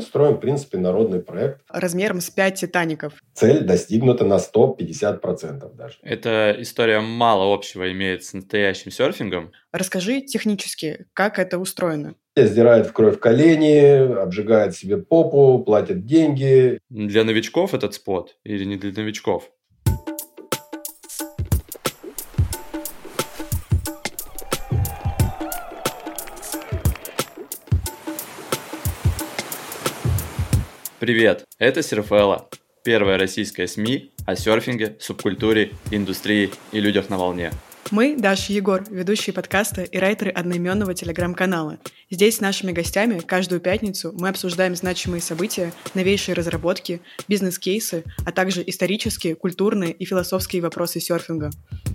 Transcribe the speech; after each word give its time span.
мы 0.00 0.06
строим, 0.06 0.36
в 0.36 0.40
принципе, 0.40 0.78
народный 0.78 1.20
проект. 1.20 1.60
Размером 1.68 2.20
с 2.20 2.30
5 2.30 2.60
«Титаников». 2.60 3.12
Цель 3.34 3.60
достигнута 3.60 4.24
на 4.24 4.38
150% 4.38 5.74
даже. 5.74 5.96
Эта 6.02 6.56
история 6.58 7.00
мало 7.00 7.52
общего 7.52 7.92
имеет 7.92 8.24
с 8.24 8.32
настоящим 8.32 8.90
серфингом. 8.90 9.52
Расскажи 9.72 10.22
технически, 10.22 11.06
как 11.12 11.38
это 11.38 11.58
устроено. 11.58 12.14
Сдирает 12.34 12.86
в 12.86 12.92
кровь 12.92 13.18
колени, 13.18 14.16
обжигает 14.18 14.74
себе 14.74 14.96
попу, 14.96 15.62
платит 15.64 16.06
деньги. 16.06 16.80
Для 16.88 17.24
новичков 17.24 17.74
этот 17.74 17.92
спот 17.94 18.38
или 18.44 18.64
не 18.64 18.76
для 18.76 18.92
новичков? 18.92 19.50
Привет, 31.10 31.44
это 31.58 31.82
Серфелла, 31.82 32.48
первая 32.84 33.18
российская 33.18 33.66
СМИ 33.66 34.12
о 34.26 34.36
серфинге, 34.36 34.96
субкультуре, 35.00 35.72
индустрии 35.90 36.50
и 36.70 36.78
людях 36.78 37.10
на 37.10 37.18
волне– 37.18 37.50
мы, 37.90 38.14
Даша 38.16 38.52
Егор, 38.52 38.84
ведущие 38.88 39.34
подкаста 39.34 39.82
и 39.82 39.98
райтеры 39.98 40.30
одноименного 40.30 40.94
телеграм-канала. 40.94 41.78
Здесь 42.08 42.36
с 42.36 42.40
нашими 42.40 42.70
гостями 42.70 43.18
каждую 43.18 43.60
пятницу 43.60 44.14
мы 44.16 44.28
обсуждаем 44.28 44.76
значимые 44.76 45.20
события, 45.20 45.72
новейшие 45.94 46.36
разработки, 46.36 47.00
бизнес-кейсы, 47.26 48.04
а 48.24 48.30
также 48.30 48.62
исторические, 48.64 49.34
культурные 49.34 49.90
и 49.90 50.04
философские 50.04 50.62
вопросы 50.62 51.00
серфинга. 51.00 51.50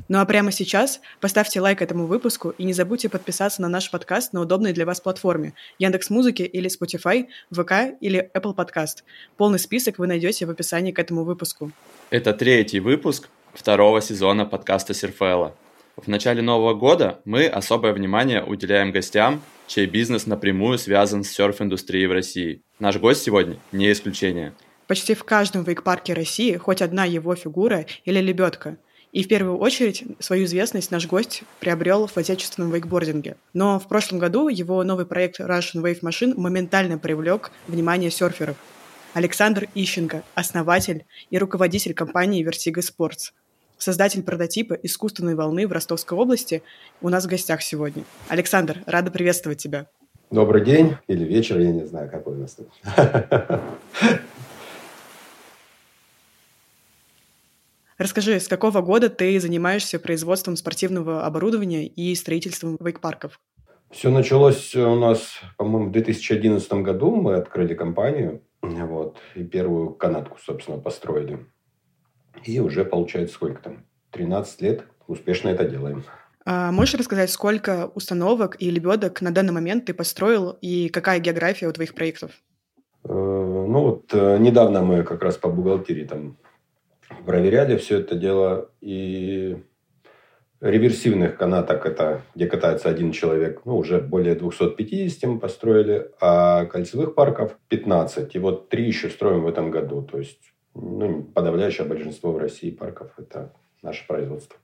Ну 0.07 0.19
а 0.19 0.25
прямо 0.25 0.51
сейчас 0.51 1.01
поставьте 1.19 1.59
лайк 1.59 1.81
этому 1.81 2.05
выпуску 2.05 2.51
и 2.51 2.63
не 2.63 2.73
забудьте 2.73 3.09
подписаться 3.09 3.61
на 3.63 3.69
наш 3.69 3.89
подкаст 3.89 4.33
на 4.33 4.41
удобной 4.41 4.71
для 4.71 4.85
вас 4.85 5.01
платформе 5.01 5.53
Яндекс 5.79 6.11
Музыки 6.11 6.43
или 6.43 6.69
Spotify, 6.69 7.25
ВК 7.51 7.97
или 8.01 8.29
Apple 8.35 8.55
Podcast. 8.55 9.03
Полный 9.35 9.57
список 9.57 9.97
вы 9.97 10.05
найдете 10.05 10.45
в 10.45 10.51
описании 10.51 10.91
к 10.91 10.99
этому 10.99 11.23
выпуску. 11.23 11.71
Это 12.11 12.33
третий 12.33 12.79
выпуск 12.79 13.29
второго 13.53 13.99
сезона 13.99 14.45
подкаста 14.45 14.93
Серфела. 14.93 15.55
В 15.97 16.07
начале 16.07 16.43
нового 16.43 16.75
года 16.75 17.21
мы 17.25 17.47
особое 17.47 17.93
внимание 17.93 18.43
уделяем 18.43 18.91
гостям, 18.91 19.41
чей 19.65 19.87
бизнес 19.87 20.27
напрямую 20.27 20.77
связан 20.77 21.23
с 21.23 21.29
серф-индустрией 21.29 22.05
в 22.05 22.11
России. 22.11 22.61
Наш 22.77 22.97
гость 22.97 23.23
сегодня 23.23 23.57
не 23.71 23.91
исключение. 23.91 24.53
Почти 24.85 25.15
в 25.15 25.23
каждом 25.23 25.63
вейк-парке 25.63 26.13
России 26.13 26.57
хоть 26.57 26.83
одна 26.83 27.05
его 27.05 27.33
фигура 27.33 27.87
или 28.03 28.19
лебедка. 28.19 28.77
И 29.15 29.23
в 29.23 29.29
первую 29.29 29.57
очередь 29.59 30.03
свою 30.19 30.43
известность 30.43 30.91
наш 30.91 31.07
гость 31.07 31.43
приобрел 31.61 32.05
в 32.05 32.17
отечественном 32.17 32.69
вейкбординге. 32.71 33.37
Но 33.53 33.79
в 33.79 33.87
прошлом 33.87 34.19
году 34.19 34.49
его 34.49 34.83
новый 34.83 35.05
проект 35.05 35.39
Russian 35.39 35.81
Wave 35.81 36.01
Machine 36.01 36.33
моментально 36.35 36.97
привлек 36.97 37.51
внимание 37.69 38.11
серферов. 38.11 38.57
Александр 39.13 39.69
Ищенко, 39.73 40.21
основатель 40.33 41.05
и 41.29 41.37
руководитель 41.37 41.93
компании 41.93 42.45
Vertigo 42.45 42.81
Sports– 42.81 43.31
создатель 43.77 44.21
прототипа 44.21 44.73
искусственной 44.83 45.35
волны 45.35 45.65
в 45.65 45.71
Ростовской 45.71 46.17
области, 46.17 46.61
у 47.01 47.07
нас 47.07 47.23
в 47.23 47.29
гостях 47.29 47.61
сегодня. 47.61 48.03
Александр, 48.27 48.83
рада 48.85 49.11
приветствовать 49.11 49.59
тебя. 49.59 49.87
Добрый 50.29 50.65
день 50.65 50.97
или 51.07 51.23
вечер, 51.23 51.57
я 51.59 51.71
не 51.71 51.85
знаю, 51.85 52.09
какой 52.09 52.33
у 52.33 52.39
нас 52.41 52.55
тут. 52.55 52.67
Расскажи, 57.97 58.39
с 58.41 58.49
какого 58.49 58.81
года 58.81 59.09
ты 59.09 59.39
занимаешься 59.39 59.99
производством 59.99 60.57
спортивного 60.57 61.25
оборудования 61.25 61.87
и 61.87 62.13
строительством 62.15 62.77
вейк-парков? 62.79 63.39
Все 63.89 64.09
началось 64.09 64.75
у 64.75 64.95
нас, 64.95 65.39
по-моему, 65.57 65.87
в 65.87 65.91
2011 65.91 66.73
году. 66.73 67.15
Мы 67.15 67.35
открыли 67.35 67.73
компанию, 67.73 68.41
вот, 68.61 69.17
и 69.35 69.43
первую 69.43 69.91
канатку, 69.91 70.37
собственно, 70.43 70.77
построили. 70.77 71.45
И 72.43 72.59
уже 72.59 72.83
получается 72.83 73.35
сколько 73.35 73.61
там? 73.61 73.85
13 74.11 74.61
лет 74.61 74.83
успешно 75.07 75.49
это 75.49 75.63
делаем. 75.63 76.03
А 76.45 76.71
можешь 76.71 76.95
рассказать, 76.95 77.31
сколько 77.31 77.87
установок 77.95 78.57
и 78.59 78.69
лебедок 78.69 79.21
на 79.21 79.31
данный 79.31 79.53
момент 79.53 79.85
ты 79.85 79.93
построил 79.93 80.57
и 80.61 80.89
какая 80.89 81.19
география 81.19 81.67
у 81.67 81.71
твоих 81.71 81.95
проектов? 81.95 82.31
Э, 83.03 83.07
ну 83.13 83.81
вот 83.81 84.13
э, 84.13 84.37
недавно 84.37 84.83
мы 84.83 85.03
как 85.03 85.23
раз 85.23 85.37
по 85.37 85.49
бухгалтерии 85.49 86.05
там 86.05 86.37
проверяли 87.25 87.77
все 87.77 87.99
это 87.99 88.15
дело. 88.15 88.69
И 88.81 89.57
реверсивных 90.61 91.37
канаток, 91.37 91.85
это 91.85 92.21
где 92.33 92.47
катается 92.47 92.89
один 92.89 93.11
человек, 93.11 93.61
ну, 93.65 93.77
уже 93.77 93.99
более 93.99 94.35
250 94.35 95.29
мы 95.29 95.39
построили, 95.39 96.11
а 96.19 96.65
кольцевых 96.65 97.13
парков 97.13 97.57
15. 97.69 98.35
И 98.35 98.39
вот 98.39 98.69
три 98.69 98.85
еще 98.85 99.09
строим 99.09 99.43
в 99.43 99.47
этом 99.47 99.69
году. 99.69 100.01
То 100.01 100.17
есть 100.17 100.39
ну, 100.73 101.23
подавляющее 101.23 101.87
большинство 101.87 102.31
в 102.31 102.37
России 102.37 102.71
парков– 102.71 103.11
это 103.17 103.53
наше 103.81 104.05
производство. 104.07 104.57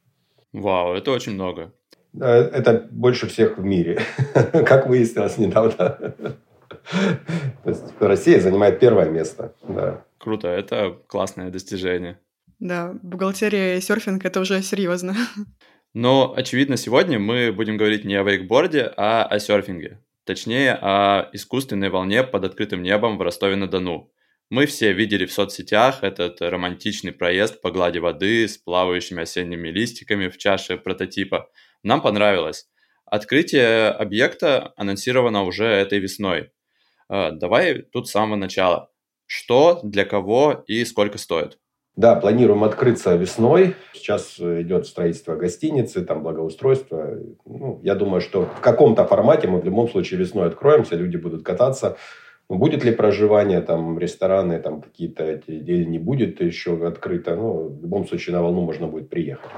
Вау, 0.53 0.93
это 0.93 1.11
очень 1.11 1.33
много. 1.33 1.71
Это 2.19 2.87
больше 2.91 3.27
всех 3.27 3.57
в 3.57 3.63
мире, 3.63 4.01
как 4.33 4.87
выяснилось 4.87 5.37
недавно. 5.37 6.13
То 7.63 7.69
есть 7.69 7.83
Россия 7.99 8.39
занимает 8.39 8.79
первое 8.79 9.09
место. 9.09 9.53
Да. 9.67 10.03
Круто, 10.17 10.49
это 10.49 10.97
классное 11.07 11.49
достижение. 11.49 12.19
Да, 12.61 12.93
бухгалтерия 13.01 13.77
и 13.77 13.81
серфинг– 13.81 14.23
это 14.25 14.39
уже 14.39 14.61
серьезно. 14.61 15.15
Но, 15.95 16.31
очевидно, 16.37 16.77
сегодня 16.77 17.17
мы 17.17 17.51
будем 17.51 17.75
говорить 17.75 18.05
не 18.05 18.13
о 18.13 18.23
вейкборде, 18.23 18.93
а 18.97 19.23
о 19.23 19.39
серфинге. 19.39 19.99
Точнее, 20.25 20.77
о 20.79 21.27
искусственной 21.33 21.89
волне 21.89 22.23
под 22.23 22.45
открытым 22.45 22.83
небом 22.83 23.17
в 23.17 23.23
Ростове-на-Дону. 23.23 24.11
Мы 24.51 24.67
все 24.67 24.93
видели 24.93 25.25
в 25.25 25.33
соцсетях 25.33 26.03
этот 26.03 26.39
романтичный 26.39 27.11
проезд 27.11 27.61
по 27.61 27.71
глади 27.71 27.97
воды 27.97 28.47
с 28.47 28.59
плавающими 28.59 29.23
осенними 29.23 29.69
листиками 29.69 30.27
в 30.27 30.37
чаше 30.37 30.77
прототипа. 30.77 31.49
Нам 31.81 31.99
понравилось. 31.99 32.67
Открытие 33.05 33.87
объекта 33.87 34.71
анонсировано 34.77 35.45
уже 35.45 35.65
этой 35.65 35.97
весной. 35.97 36.51
А, 37.09 37.31
давай 37.31 37.81
тут 37.81 38.07
с 38.07 38.11
самого 38.11 38.35
начала. 38.35 38.91
Что, 39.25 39.79
для 39.83 40.05
кого 40.05 40.63
и 40.67 40.85
сколько 40.85 41.17
стоит? 41.17 41.57
Да, 41.97 42.15
планируем 42.15 42.63
открыться 42.63 43.15
весной. 43.15 43.75
Сейчас 43.93 44.39
идет 44.39 44.87
строительство 44.87 45.35
гостиницы, 45.35 46.05
там 46.05 46.23
благоустройство. 46.23 47.17
Ну, 47.45 47.79
я 47.83 47.95
думаю, 47.95 48.21
что 48.21 48.45
в 48.45 48.61
каком-то 48.61 49.05
формате 49.05 49.47
мы 49.47 49.59
в 49.59 49.65
любом 49.65 49.89
случае 49.89 50.19
весной 50.19 50.47
откроемся, 50.47 50.95
люди 50.95 51.17
будут 51.17 51.43
кататься. 51.43 51.97
Ну, 52.49 52.57
будет 52.57 52.83
ли 52.83 52.91
проживание, 52.91 53.61
там, 53.61 53.99
рестораны, 53.99 54.59
там, 54.59 54.81
какие-то 54.81 55.23
эти, 55.23 55.51
или 55.51 55.83
не 55.85 55.99
будет 55.99 56.41
еще 56.41 56.85
открыто, 56.87 57.35
ну, 57.35 57.67
в 57.69 57.81
любом 57.81 58.07
случае 58.07 58.35
на 58.35 58.41
волну 58.41 58.61
можно 58.61 58.87
будет 58.87 59.09
приехать. 59.09 59.51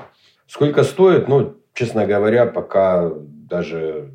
Сколько 0.47 0.83
стоит? 0.83 1.27
Ну, 1.27 1.55
честно 1.73 2.05
говоря, 2.05 2.45
пока 2.45 3.11
даже 3.49 4.11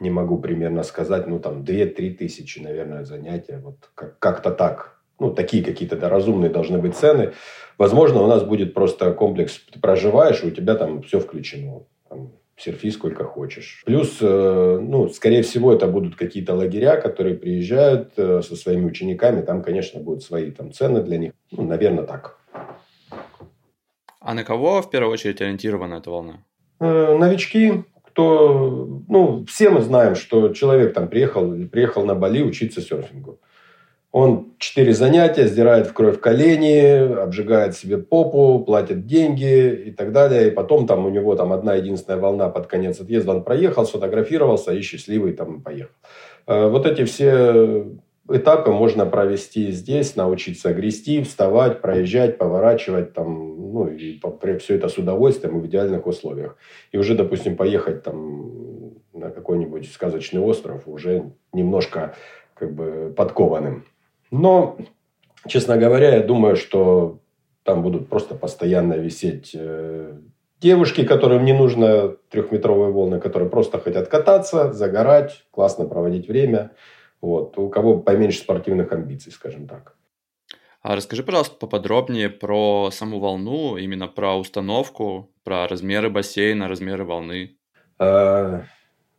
не 0.00 0.10
могу 0.10 0.38
примерно 0.38 0.82
сказать, 0.84 1.26
ну, 1.26 1.38
там, 1.40 1.62
2-3 1.64 2.10
тысячи, 2.14 2.60
наверное, 2.60 3.04
занятия, 3.04 3.60
вот 3.64 3.76
как- 3.94 4.18
как-то 4.18 4.50
так. 4.50 4.97
Ну, 5.20 5.32
такие 5.32 5.64
какие-то 5.64 5.96
да, 5.96 6.08
разумные 6.08 6.50
должны 6.50 6.78
быть 6.78 6.96
цены. 6.96 7.32
Возможно, 7.76 8.22
у 8.22 8.26
нас 8.26 8.42
будет 8.44 8.74
просто 8.74 9.12
комплекс, 9.12 9.60
ты 9.72 9.80
проживаешь, 9.80 10.42
и 10.42 10.46
у 10.46 10.50
тебя 10.50 10.74
там 10.74 11.02
все 11.02 11.18
включено. 11.20 11.82
Там, 12.08 12.32
серфи 12.56 12.90
сколько 12.90 13.24
хочешь. 13.24 13.82
Плюс, 13.86 14.18
э, 14.20 14.78
ну, 14.80 15.08
скорее 15.08 15.42
всего, 15.42 15.72
это 15.72 15.86
будут 15.86 16.16
какие-то 16.16 16.54
лагеря, 16.54 16.96
которые 16.96 17.36
приезжают 17.36 18.12
э, 18.16 18.42
со 18.42 18.56
своими 18.56 18.86
учениками. 18.86 19.42
Там, 19.42 19.62
конечно, 19.62 20.00
будут 20.00 20.22
свои 20.22 20.50
там 20.50 20.72
цены 20.72 21.02
для 21.02 21.18
них. 21.18 21.32
Ну, 21.52 21.62
наверное, 21.62 22.04
так. 22.04 22.38
А 24.20 24.34
на 24.34 24.44
кого 24.44 24.82
в 24.82 24.90
первую 24.90 25.12
очередь 25.12 25.40
ориентирована 25.40 25.94
эта 25.94 26.10
волна? 26.10 26.44
Э, 26.80 27.16
новички, 27.16 27.84
кто, 28.04 29.02
ну, 29.08 29.44
все 29.46 29.70
мы 29.70 29.80
знаем, 29.80 30.16
что 30.16 30.48
человек 30.48 30.92
там 30.94 31.08
приехал, 31.08 31.54
приехал 31.70 32.04
на 32.04 32.14
Бали 32.14 32.42
учиться 32.42 32.80
серфингу. 32.80 33.38
Он 34.10 34.54
четыре 34.58 34.94
занятия, 34.94 35.46
сдирает 35.46 35.86
в 35.86 35.92
кровь 35.92 36.18
колени, 36.18 37.20
обжигает 37.20 37.76
себе 37.76 37.98
попу, 37.98 38.64
платит 38.64 39.06
деньги 39.06 39.70
и 39.86 39.90
так 39.90 40.12
далее. 40.12 40.48
И 40.48 40.50
потом 40.50 40.86
там 40.86 41.04
у 41.04 41.10
него 41.10 41.36
там 41.36 41.52
одна 41.52 41.74
единственная 41.74 42.18
волна 42.18 42.48
под 42.48 42.66
конец 42.66 43.00
отъезда. 43.00 43.32
Он 43.32 43.44
проехал, 43.44 43.84
сфотографировался 43.84 44.72
и 44.72 44.80
счастливый 44.80 45.34
там 45.34 45.60
поехал. 45.60 45.92
Э, 46.46 46.68
вот 46.68 46.86
эти 46.86 47.04
все 47.04 47.86
этапы 48.30 48.70
можно 48.70 49.04
провести 49.04 49.70
здесь, 49.72 50.16
научиться 50.16 50.72
грести, 50.72 51.22
вставать, 51.22 51.82
проезжать, 51.82 52.38
поворачивать 52.38 53.12
там, 53.12 53.72
ну, 53.72 53.88
и 53.88 54.18
все 54.58 54.76
это 54.76 54.88
с 54.88 54.96
удовольствием 54.96 55.58
и 55.58 55.60
в 55.60 55.66
идеальных 55.66 56.06
условиях. 56.06 56.56
И 56.92 56.98
уже, 56.98 57.14
допустим, 57.14 57.56
поехать 57.56 58.02
там 58.02 58.94
на 59.12 59.30
какой-нибудь 59.30 59.90
сказочный 59.92 60.40
остров 60.40 60.82
уже 60.86 61.32
немножко 61.52 62.14
как 62.54 62.72
бы 62.72 63.12
подкованным. 63.16 63.84
Но, 64.30 64.78
честно 65.46 65.76
говоря, 65.76 66.16
я 66.16 66.22
думаю, 66.22 66.56
что 66.56 67.20
там 67.62 67.82
будут 67.82 68.08
просто 68.08 68.34
постоянно 68.34 68.94
висеть 68.94 69.52
э, 69.54 70.18
девушки, 70.60 71.04
которым 71.04 71.44
не 71.44 71.52
нужно 71.52 72.16
трехметровые 72.30 72.92
волны, 72.92 73.20
которые 73.20 73.48
просто 73.48 73.78
хотят 73.78 74.08
кататься, 74.08 74.72
загорать, 74.72 75.44
классно 75.50 75.86
проводить 75.86 76.28
время. 76.28 76.72
Вот. 77.20 77.58
У 77.58 77.68
кого 77.68 77.98
поменьше 77.98 78.38
спортивных 78.40 78.92
амбиций, 78.92 79.32
скажем 79.32 79.66
так. 79.66 79.96
А 80.80 80.94
расскажи, 80.94 81.22
пожалуйста, 81.22 81.56
поподробнее 81.56 82.30
про 82.30 82.90
саму 82.92 83.18
волну, 83.18 83.76
именно 83.76 84.06
про 84.06 84.36
установку, 84.36 85.30
про 85.42 85.66
размеры 85.66 86.08
бассейна, 86.08 86.68
размеры 86.68 87.04
волны. 87.04 87.56
А, 87.98 88.62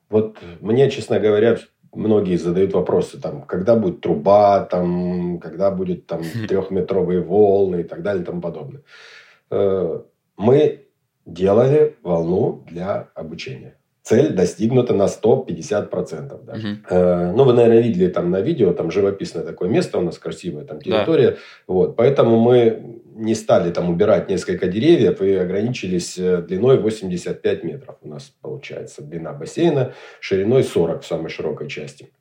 вот 0.09 0.37
мне, 0.61 0.89
честно 0.89 1.19
говоря, 1.19 1.57
многие 1.93 2.37
задают 2.37 2.73
вопросы, 2.73 3.19
там, 3.19 3.41
когда 3.43 3.75
будет 3.75 4.01
труба, 4.01 4.65
там, 4.65 5.39
когда 5.39 5.71
будет 5.71 6.05
там 6.05 6.21
трехметровые 6.47 7.21
волны 7.21 7.81
и 7.81 7.83
так 7.83 8.01
далее 8.01 8.23
и 8.23 8.25
тому 8.25 8.41
подобное. 8.41 8.81
Э, 9.51 10.01
мы 10.37 10.85
делали 11.25 11.97
волну 12.03 12.63
для 12.67 13.09
обучения 13.15 13.78
цель 14.09 14.33
достигнута 14.33 14.93
на 14.93 15.05
150% 15.05 16.43
даже. 16.43 16.67
Угу. 16.67 16.77
Э, 16.89 17.31
ну, 17.31 17.43
вы, 17.43 17.53
наверное, 17.53 17.81
видели 17.81 18.07
там 18.07 18.31
на 18.31 18.41
видео, 18.41 18.73
там 18.73 18.89
живописное 18.89 19.43
такое 19.43 19.69
место 19.69 19.99
у 19.99 20.01
нас 20.01 20.17
красивое, 20.17 20.65
там 20.65 20.81
территория. 20.81 21.31
Да. 21.31 21.37
Вот, 21.67 21.95
поэтому 21.95 22.39
мы 22.39 23.01
не 23.13 23.35
стали 23.35 23.71
там 23.71 23.89
убирать 23.89 24.27
несколько 24.27 24.67
деревьев 24.67 25.21
и 25.21 25.35
ограничились 25.35 26.17
э, 26.17 26.41
длиной 26.41 26.79
85 26.79 27.63
метров. 27.63 27.97
У 28.01 28.07
нас 28.07 28.33
получается 28.41 29.03
длина 29.03 29.33
бассейна, 29.33 29.93
шириной 30.19 30.63
40 30.63 31.03
в 31.03 31.05
самой 31.05 31.29
широкой 31.29 31.69
части. 31.69 32.11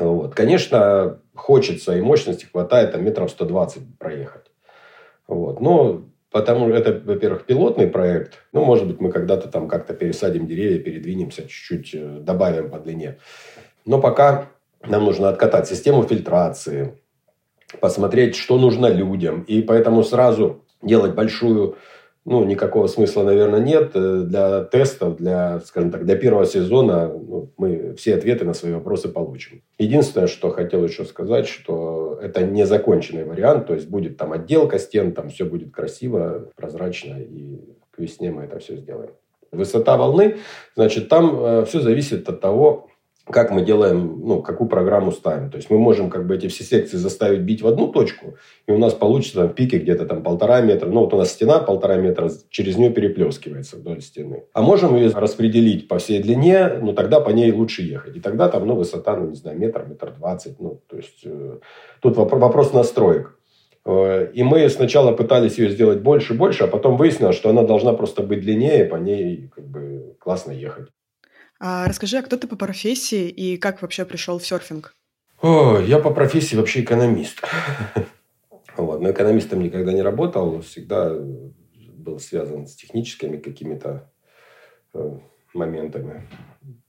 Вот. 0.00 0.34
Конечно, 0.34 1.20
хочется 1.34 1.96
и 1.96 2.00
мощности 2.00 2.46
хватает 2.46 2.90
там 2.90 3.04
метров 3.04 3.30
120 3.30 3.98
проехать. 3.98 4.46
Вот. 5.28 5.60
Но 5.60 6.02
Потому 6.34 6.66
что 6.66 6.76
это, 6.76 7.00
во-первых, 7.04 7.46
пилотный 7.46 7.86
проект. 7.86 8.40
Ну, 8.52 8.64
может 8.64 8.88
быть, 8.88 9.00
мы 9.00 9.12
когда-то 9.12 9.46
там 9.46 9.68
как-то 9.68 9.94
пересадим 9.94 10.48
деревья, 10.48 10.80
передвинемся, 10.80 11.42
чуть-чуть 11.42 11.94
э, 11.94 12.18
добавим 12.22 12.70
по 12.70 12.80
длине. 12.80 13.18
Но 13.86 14.00
пока 14.00 14.48
нам 14.84 15.04
нужно 15.04 15.28
откатать 15.28 15.68
систему 15.68 16.02
фильтрации, 16.02 16.98
посмотреть, 17.80 18.34
что 18.34 18.58
нужно 18.58 18.86
людям. 18.86 19.42
И 19.42 19.62
поэтому 19.62 20.02
сразу 20.02 20.64
делать 20.82 21.14
большую 21.14 21.76
ну, 22.26 22.42
никакого 22.44 22.86
смысла, 22.86 23.22
наверное, 23.22 23.60
нет. 23.60 23.90
Э, 23.94 24.22
для 24.24 24.64
тестов, 24.64 25.16
для, 25.16 25.60
скажем 25.60 25.90
так, 25.90 26.04
для 26.04 26.16
первого 26.16 26.46
сезона 26.46 27.08
ну, 27.08 27.52
мы 27.58 27.94
все 27.94 28.14
ответы 28.14 28.44
на 28.44 28.54
свои 28.54 28.72
вопросы 28.72 29.08
получим. 29.08 29.62
Единственное, 29.78 30.26
что 30.26 30.50
хотел 30.50 30.84
еще 30.84 31.04
сказать, 31.04 31.46
что 31.46 32.18
это 32.22 32.42
не 32.42 32.64
законченный 32.66 33.24
вариант, 33.24 33.66
то 33.66 33.74
есть 33.74 33.88
будет 33.88 34.16
там 34.16 34.32
отделка 34.32 34.78
стен, 34.78 35.12
там 35.12 35.28
все 35.28 35.44
будет 35.44 35.72
красиво, 35.72 36.50
прозрачно, 36.56 37.18
и 37.20 37.60
к 37.90 37.98
весне 37.98 38.30
мы 38.30 38.44
это 38.44 38.58
все 38.58 38.76
сделаем. 38.76 39.10
Высота 39.52 39.96
волны, 39.96 40.38
значит, 40.74 41.08
там 41.08 41.36
э, 41.38 41.64
все 41.66 41.80
зависит 41.80 42.28
от 42.28 42.40
того, 42.40 42.88
как 43.26 43.50
мы 43.50 43.62
делаем, 43.62 44.20
ну, 44.22 44.42
какую 44.42 44.68
программу 44.68 45.10
ставим. 45.10 45.50
То 45.50 45.56
есть 45.56 45.70
мы 45.70 45.78
можем 45.78 46.10
как 46.10 46.26
бы 46.26 46.36
эти 46.36 46.48
все 46.48 46.62
секции 46.62 46.98
заставить 46.98 47.40
бить 47.40 47.62
в 47.62 47.66
одну 47.66 47.88
точку, 47.88 48.36
и 48.66 48.72
у 48.72 48.78
нас 48.78 48.92
получится 48.92 49.36
там, 49.36 49.48
в 49.48 49.54
пике 49.54 49.78
где-то 49.78 50.04
там 50.04 50.22
полтора 50.22 50.60
метра. 50.60 50.88
Ну, 50.88 51.00
вот 51.00 51.14
у 51.14 51.16
нас 51.16 51.30
стена 51.30 51.58
полтора 51.60 51.96
метра, 51.96 52.30
через 52.50 52.76
нее 52.76 52.90
переплескивается 52.90 53.76
вдоль 53.76 54.02
стены. 54.02 54.44
А 54.52 54.60
можем 54.60 54.94
ее 54.94 55.10
распределить 55.10 55.88
по 55.88 55.98
всей 55.98 56.22
длине, 56.22 56.68
ну, 56.82 56.92
тогда 56.92 57.20
по 57.20 57.30
ней 57.30 57.50
лучше 57.50 57.82
ехать. 57.82 58.16
И 58.16 58.20
тогда 58.20 58.48
там, 58.48 58.66
ну, 58.66 58.74
высота, 58.74 59.16
ну, 59.16 59.30
не 59.30 59.36
знаю, 59.36 59.58
метр, 59.58 59.86
метр 59.88 60.12
двадцать. 60.12 60.60
Ну, 60.60 60.82
то 60.86 60.96
есть 60.96 61.20
э, 61.24 61.58
тут 62.00 62.16
вопрос, 62.16 62.40
вопрос 62.42 62.72
настроек. 62.74 63.38
Э, 63.86 64.30
и 64.34 64.42
мы 64.42 64.68
сначала 64.68 65.12
пытались 65.12 65.58
ее 65.58 65.70
сделать 65.70 66.02
больше, 66.02 66.34
больше, 66.34 66.64
а 66.64 66.66
потом 66.66 66.98
выяснилось, 66.98 67.36
что 67.36 67.48
она 67.48 67.62
должна 67.62 67.94
просто 67.94 68.22
быть 68.22 68.40
длиннее, 68.40 68.84
по 68.84 68.96
ней 68.96 69.50
как 69.54 69.66
бы 69.66 70.14
классно 70.18 70.52
ехать. 70.52 70.88
А 71.66 71.88
расскажи, 71.88 72.18
а 72.18 72.22
кто 72.22 72.36
ты 72.36 72.46
по 72.46 72.56
профессии 72.56 73.26
и 73.26 73.56
как 73.56 73.80
вообще 73.80 74.04
пришел 74.04 74.38
в 74.38 74.46
серфинг? 74.46 74.94
О, 75.40 75.78
я 75.78 75.98
по 75.98 76.10
профессии 76.10 76.56
вообще 76.56 76.82
экономист. 76.82 77.40
Вот. 78.76 79.00
Но 79.00 79.12
экономистом 79.12 79.62
никогда 79.62 79.92
не 79.92 80.02
работал, 80.02 80.60
всегда 80.60 81.14
был 81.14 82.18
связан 82.18 82.66
с 82.66 82.74
техническими 82.74 83.36
какими-то 83.36 84.10
э, 84.94 85.18
моментами. 85.54 86.28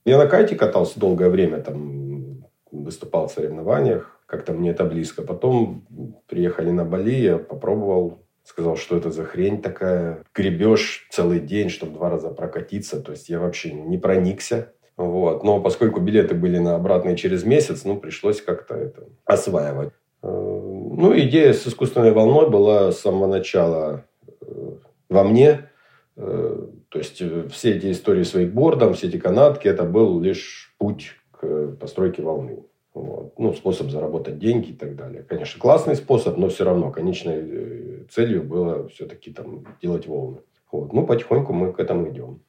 Я 0.04 0.18
на 0.18 0.26
кайте 0.26 0.56
катался 0.56 0.98
долгое 0.98 1.30
время, 1.30 1.60
там 1.60 2.44
выступал 2.72 3.28
в 3.28 3.32
соревнованиях, 3.32 4.20
как-то 4.26 4.52
мне 4.52 4.70
это 4.70 4.84
близко. 4.84 5.22
Потом 5.22 5.86
приехали 6.26 6.72
на 6.72 6.84
Бали, 6.84 7.14
я 7.14 7.38
попробовал 7.38 8.25
сказал, 8.46 8.76
что 8.76 8.96
это 8.96 9.10
за 9.10 9.24
хрень 9.24 9.60
такая. 9.60 10.22
Гребешь 10.34 11.06
целый 11.10 11.40
день, 11.40 11.68
чтобы 11.68 11.94
два 11.94 12.10
раза 12.10 12.30
прокатиться. 12.30 13.00
То 13.00 13.12
есть 13.12 13.28
я 13.28 13.40
вообще 13.40 13.72
не 13.72 13.98
проникся. 13.98 14.72
Вот. 14.96 15.44
Но 15.44 15.60
поскольку 15.60 16.00
билеты 16.00 16.34
были 16.34 16.58
на 16.58 16.74
обратные 16.74 17.16
через 17.16 17.44
месяц, 17.44 17.84
ну, 17.84 17.96
пришлось 17.96 18.40
как-то 18.40 18.74
это 18.74 19.04
осваивать. 19.24 19.92
Э, 20.22 20.28
ну, 20.28 21.16
идея 21.18 21.52
с 21.52 21.66
искусственной 21.66 22.12
волной 22.12 22.48
была 22.48 22.92
с 22.92 23.00
самого 23.00 23.26
начала 23.26 24.04
э, 24.40 24.72
во 25.08 25.24
мне. 25.24 25.68
Э, 26.16 26.66
то 26.88 26.98
есть 26.98 27.22
все 27.52 27.76
эти 27.76 27.92
истории 27.92 28.22
с 28.22 28.32
вейкбордом, 28.32 28.94
все 28.94 29.08
эти 29.08 29.18
канатки, 29.18 29.68
это 29.68 29.84
был 29.84 30.18
лишь 30.20 30.74
путь 30.78 31.12
к 31.32 31.76
постройке 31.78 32.22
волны. 32.22 32.64
Вот. 32.96 33.38
Ну, 33.38 33.52
способ 33.52 33.90
заработать 33.90 34.38
деньги 34.38 34.70
и 34.70 34.72
так 34.72 34.96
далее. 34.96 35.22
Конечно, 35.22 35.60
классный 35.60 35.96
способ, 35.96 36.38
но 36.38 36.48
все 36.48 36.64
равно 36.64 36.90
конечной 36.90 37.36
э, 37.36 38.04
целью 38.10 38.42
было 38.42 38.88
все-таки 38.88 39.30
там 39.30 39.66
делать 39.82 40.06
волны. 40.06 40.38
Вот. 40.72 40.94
Ну, 40.94 41.06
потихоньку 41.06 41.52
мы 41.52 41.74
к 41.74 41.78
этому 41.78 42.08
идем. 42.08 42.40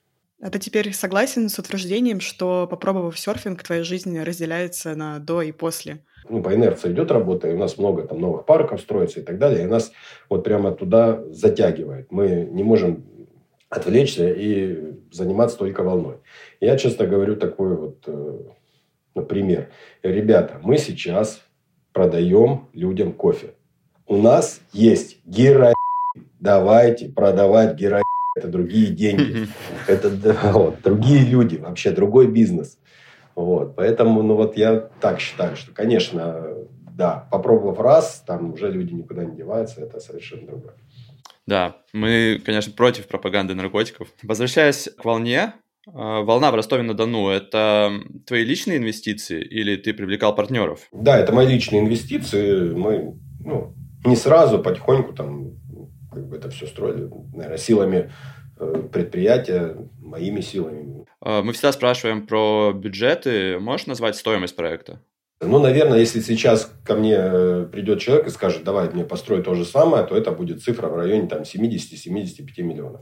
А 0.41 0.49
ты 0.49 0.59
теперь 0.59 0.93
согласен 0.93 1.49
с 1.49 1.59
утверждением, 1.59 2.21
что, 2.21 2.65
попробовав 2.65 3.19
серфинг, 3.19 3.61
твоя 3.61 3.83
жизнь 3.83 4.17
разделяется 4.17 4.95
на 4.95 5.19
до 5.19 5.41
и 5.41 5.51
после? 5.51 6.05
Ну, 6.29 6.41
по 6.41 6.55
инерции 6.55 6.93
идет 6.93 7.11
работа, 7.11 7.49
и 7.49 7.53
у 7.53 7.57
нас 7.57 7.77
много 7.77 8.03
там 8.03 8.21
новых 8.21 8.45
парков 8.45 8.79
строится 8.79 9.19
и 9.19 9.23
так 9.23 9.39
далее, 9.39 9.63
и 9.63 9.67
нас 9.67 9.91
вот 10.29 10.45
прямо 10.45 10.71
туда 10.71 11.25
затягивает. 11.29 12.09
Мы 12.09 12.47
не 12.49 12.63
можем 12.63 13.03
отвлечься 13.69 14.31
и 14.31 14.93
заниматься 15.11 15.57
только 15.57 15.83
волной. 15.83 16.19
Я 16.61 16.77
часто 16.77 17.05
говорю 17.05 17.35
такой 17.35 17.75
вот 17.75 18.03
э, 18.07 18.39
Например, 19.17 19.69
ребята, 20.03 20.59
мы 20.61 20.77
сейчас 20.77 21.41
продаем 21.91 22.67
людям 22.73 23.11
кофе. 23.13 23.55
У 24.05 24.17
нас 24.17 24.61
есть 24.71 25.17
героин. 25.25 25.73
Давайте 26.39 27.09
продавать 27.09 27.75
героин. 27.75 28.03
Это 28.35 28.47
другие 28.47 28.91
деньги. 28.91 29.47
Это 29.87 30.09
вот, 30.53 30.83
другие 30.83 31.25
люди, 31.25 31.55
вообще 31.55 31.89
другой 31.89 32.27
бизнес. 32.27 32.77
Вот, 33.33 33.75
поэтому, 33.75 34.21
ну 34.21 34.35
вот 34.35 34.55
я 34.55 34.89
так 35.01 35.19
считаю, 35.19 35.55
что, 35.55 35.71
конечно, 35.71 36.45
да, 36.91 37.27
попробовав 37.31 37.79
раз, 37.79 38.23
там 38.25 38.53
уже 38.53 38.71
люди 38.71 38.93
никуда 38.93 39.25
не 39.25 39.35
деваются, 39.35 39.81
это 39.81 39.99
совершенно 39.99 40.45
другое. 40.45 40.75
Да, 41.47 41.77
мы, 41.91 42.39
конечно, 42.45 42.71
против 42.73 43.07
пропаганды 43.07 43.55
наркотиков. 43.55 44.09
Возвращаясь 44.21 44.89
к 44.95 45.05
волне, 45.05 45.53
волна 45.93 46.51
в 46.51 46.55
Ростове-на-Дону– 46.55 47.29
это 47.29 47.91
твои 48.25 48.43
личные 48.43 48.77
инвестиции 48.77 49.41
или 49.41 49.75
ты 49.75 49.93
привлекал 49.93 50.35
партнеров? 50.35 50.87
Да, 50.91 51.17
это 51.17 51.33
мои 51.33 51.47
личные 51.47 51.81
инвестиции. 51.81 52.71
Мы 52.71 53.15
ну, 53.43 53.73
не 54.05 54.15
сразу, 54.15 54.59
потихоньку 54.59 55.13
там 55.13 55.51
как 56.11 56.27
бы 56.27 56.37
это 56.37 56.49
все 56.49 56.67
строили, 56.67 57.09
наверное, 57.33 57.57
силами 57.57 58.11
э, 58.59 58.83
предприятия, 58.91 59.77
моими 59.99 60.41
силами. 60.41 61.05
А, 61.21 61.41
мы 61.43 61.53
всегда 61.53 61.71
спрашиваем 61.71 62.25
про 62.25 62.73
бюджеты. 62.73 63.59
Можешь 63.59 63.87
назвать 63.87 64.15
стоимость 64.15 64.55
проекта? 64.55 65.01
Ну, 65.39 65.59
наверное, 65.59 65.99
если 65.99 66.19
сейчас 66.21 66.71
ко 66.83 66.95
мне 66.95 67.15
э, 67.15 67.67
придет 67.71 67.99
человек 67.99 68.27
и 68.27 68.31
скажет, 68.31 68.63
давай 68.63 68.89
мне 68.89 69.03
построй 69.03 69.43
то 69.43 69.53
же 69.53 69.65
самое, 69.65 70.03
то 70.03 70.17
это 70.17 70.31
будет 70.31 70.63
цифра 70.63 70.87
в 70.87 70.95
районе 70.95 71.27
там 71.27 71.43
70-75 71.43 72.63
миллионов. 72.63 73.01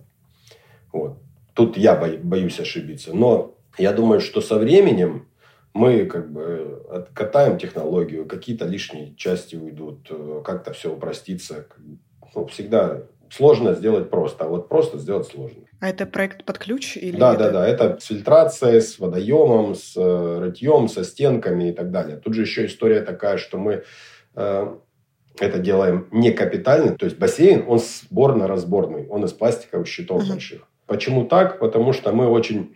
Вот. 0.92 1.20
Тут 1.56 1.78
я 1.78 1.96
боюсь 1.96 2.60
ошибиться. 2.60 3.16
Но 3.16 3.56
я 3.78 3.94
думаю, 3.94 4.20
что 4.20 4.42
со 4.42 4.58
временем 4.58 5.28
мы 5.74 6.06
как 6.06 6.32
бы 6.32 6.86
откатаем 6.92 7.58
технологию, 7.58 8.26
какие-то 8.26 8.66
лишние 8.66 9.16
части 9.16 9.56
уйдут, 9.56 10.08
э, 10.10 10.42
как-то 10.44 10.74
все 10.74 10.94
упростится. 10.94 11.68
Ну, 12.34 12.46
всегда 12.48 13.04
сложно 13.30 13.74
сделать 13.74 14.10
просто, 14.10 14.46
а 14.46 14.48
вот 14.48 14.70
просто 14.70 14.98
сделать 14.98 15.28
сложно. 15.28 15.64
А 15.80 15.90
это 15.90 16.06
проект 16.06 16.46
под 16.46 16.58
ключ? 16.58 16.98
Или 16.98 17.18
да, 17.18 17.34
это... 17.34 17.44
да, 17.44 17.52
да. 17.52 17.68
Это 17.68 17.98
с 18.00 18.06
фильтрацией, 18.06 18.82
с 18.82 19.00
водоемом, 19.00 19.76
с 19.76 19.96
э, 19.98 20.40
рытьем, 20.40 20.88
со 20.90 21.04
стенками 21.04 21.70
и 21.70 21.74
так 21.74 21.92
далее. 21.92 22.18
Тут 22.18 22.34
же 22.34 22.42
еще 22.42 22.66
история 22.66 23.02
такая, 23.02 23.38
что 23.38 23.58
мы 23.58 23.84
э, 24.36 24.76
это 25.40 25.60
делаем 25.60 26.08
не 26.12 26.32
капитально. 26.32 26.96
То 26.96 27.06
есть 27.06 27.18
бассейн, 27.18 27.66
он 27.68 27.80
сборно-разборный. 27.80 29.08
Он 29.08 29.24
из 29.26 29.34
пластиковых 29.34 29.88
щитов 29.88 30.24
uh-huh. 30.24 30.30
больших. 30.30 30.68
Почему 30.88 31.26
так? 31.26 31.60
Потому 31.60 31.94
что 31.94 32.12
мы 32.12 32.28
очень 32.28 32.76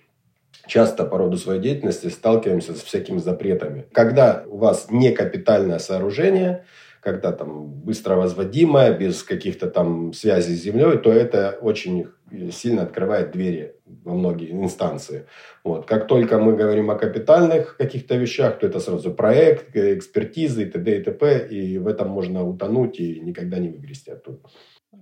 часто 0.68 1.06
по 1.06 1.18
роду 1.18 1.38
своей 1.38 1.62
деятельности 1.62 2.08
сталкиваемся 2.08 2.74
с 2.74 2.82
всякими 2.82 3.18
запретами. 3.18 3.86
Когда 3.92 4.44
у 4.48 4.58
вас 4.58 4.88
не 4.90 5.12
капитальное 5.12 5.80
сооружение, 5.80 6.66
когда 7.02 7.32
там 7.32 7.68
быстро 7.68 8.16
возводимое, 8.16 8.98
без 8.98 9.24
каких-то 9.24 9.70
там 9.70 10.14
связей 10.14 10.56
с 10.56 10.62
землей, 10.64 10.98
то 10.98 11.12
это 11.12 11.58
очень 11.62 12.08
сильно 12.52 12.84
открывает 12.84 13.32
двери 13.32 13.76
во 14.04 14.14
многие 14.14 14.52
инстанции. 14.52 15.26
Вот. 15.64 15.86
Как 15.86 16.08
только 16.08 16.38
мы 16.40 16.56
говорим 16.56 16.92
о 16.92 16.96
капитальных 16.96 17.78
каких-то 17.78 18.16
вещах, 18.16 18.60
то 18.60 18.68
это 18.68 18.80
сразу 18.80 19.14
проект, 19.14 19.76
экспертизы 19.76 20.64
и 20.64 20.66
т.д. 20.66 20.98
и 20.98 21.04
т.п. 21.04 21.48
И 21.50 21.78
в 21.78 21.88
этом 21.88 22.10
можно 22.10 22.48
утонуть 22.48 23.00
и 23.00 23.20
никогда 23.20 23.60
не 23.60 23.70
выгрести 23.70 24.12
оттуда. 24.12 24.40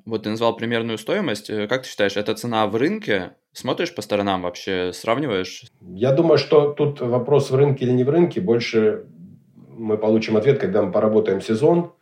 Вот 0.06 0.24
ты 0.24 0.30
назвал 0.30 0.56
примерную 0.56 0.98
стоимость. 0.98 1.50
Э, 1.50 1.68
как 1.68 1.84
ты 1.84 1.90
считаешь, 1.90 2.18
это 2.18 2.34
цена 2.36 2.68
в 2.68 2.76
рынке? 2.76 3.36
Смотришь 3.54 3.96
по 3.96 4.02
сторонам 4.02 4.44
вообще, 4.44 4.92
сравниваешь? 4.94 5.66
Я 5.82 6.12
думаю, 6.12 6.38
что 6.38 6.72
тут 6.72 7.02
вопрос 7.02 7.50
в 7.50 7.56
рынке 7.56 7.86
или 7.86 7.92
не 7.92 8.04
в 8.04 8.10
рынке. 8.10 8.42
Больше 8.42 9.06
мы 9.78 9.98
получим 9.98 10.38
ответ, 10.38 10.60
когда 10.60 10.82
мы 10.82 10.92
поработаем 10.92 11.42
сезон, 11.42 11.94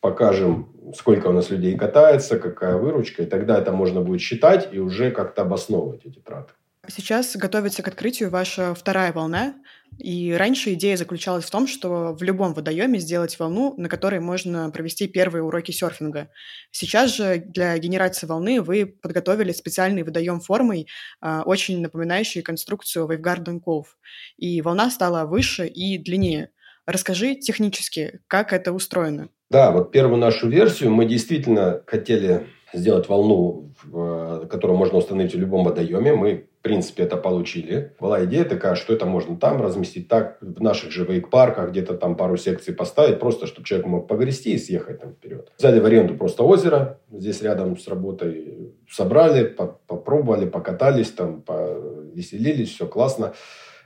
покажем, 0.00 0.68
сколько 0.96 1.28
у 1.28 1.32
нас 1.32 1.50
людей 1.50 1.76
катается, 1.76 2.38
какая 2.38 2.76
выручка, 2.76 3.22
и 3.22 3.26
тогда 3.26 3.58
это 3.58 3.72
можно 3.72 4.00
будет 4.00 4.20
считать 4.20 4.68
и 4.72 4.78
уже 4.78 5.10
как-то 5.10 5.42
обосновывать 5.42 6.04
эти 6.04 6.18
траты. 6.18 6.52
Сейчас 6.88 7.34
готовится 7.36 7.82
к 7.82 7.88
открытию 7.88 8.30
ваша 8.30 8.74
вторая 8.74 9.12
волна, 9.12 9.54
и 9.98 10.32
раньше 10.32 10.74
идея 10.74 10.96
заключалась 10.96 11.44
в 11.44 11.50
том, 11.50 11.66
что 11.66 12.14
в 12.14 12.22
любом 12.22 12.54
водоеме 12.54 12.98
сделать 12.98 13.38
волну, 13.38 13.74
на 13.76 13.88
которой 13.88 14.20
можно 14.20 14.70
провести 14.70 15.08
первые 15.08 15.42
уроки 15.42 15.70
серфинга. 15.70 16.30
Сейчас 16.70 17.14
же 17.14 17.38
для 17.38 17.76
генерации 17.78 18.26
волны 18.26 18.60
вы 18.60 18.86
подготовили 18.86 19.52
специальный 19.52 20.02
водоем 20.02 20.40
формой, 20.40 20.88
а, 21.20 21.42
очень 21.44 21.80
напоминающий 21.80 22.42
конструкцию 22.42 23.06
Wavegarden 23.06 23.60
Cove. 23.64 23.86
И 24.36 24.60
волна 24.62 24.90
стала 24.90 25.26
выше 25.26 25.66
и 25.66 25.98
длиннее. 25.98 26.50
Расскажи 26.86 27.34
технически, 27.34 28.20
как 28.26 28.52
это 28.52 28.72
устроено. 28.72 29.28
Да, 29.50 29.70
вот 29.70 29.92
первую 29.92 30.18
нашу 30.18 30.48
версию 30.48 30.90
мы 30.90 31.06
действительно 31.06 31.82
хотели 31.86 32.46
сделать 32.74 33.08
волну, 33.08 33.72
которую 34.50 34.76
можно 34.76 34.98
установить 34.98 35.34
в 35.34 35.38
любом 35.38 35.64
водоеме. 35.64 36.12
Мы, 36.12 36.48
принципе, 36.64 37.02
это 37.02 37.18
получили. 37.18 37.92
Была 38.00 38.24
идея 38.24 38.44
такая, 38.44 38.74
что 38.74 38.94
это 38.94 39.04
можно 39.04 39.36
там 39.36 39.60
разместить, 39.60 40.08
так 40.08 40.38
в 40.40 40.62
наших 40.62 40.90
же 40.90 41.04
вейк-парках, 41.04 41.70
где-то 41.70 41.94
там 41.94 42.16
пару 42.16 42.38
секций 42.38 42.74
поставить, 42.74 43.20
просто 43.20 43.46
чтобы 43.46 43.66
человек 43.66 43.86
мог 43.86 44.08
погрести 44.08 44.54
и 44.54 44.58
съехать 44.58 45.00
там 45.00 45.12
вперед. 45.12 45.52
Взяли 45.58 45.78
в 45.78 45.84
аренду 45.84 46.14
просто 46.14 46.42
озеро, 46.42 46.98
здесь 47.12 47.42
рядом 47.42 47.78
с 47.78 47.86
работой, 47.86 48.72
собрали, 48.90 49.44
попробовали, 49.44 50.48
покатались, 50.48 51.10
там, 51.10 51.42
повеселились, 51.42 52.72
все 52.72 52.86
классно. 52.86 53.34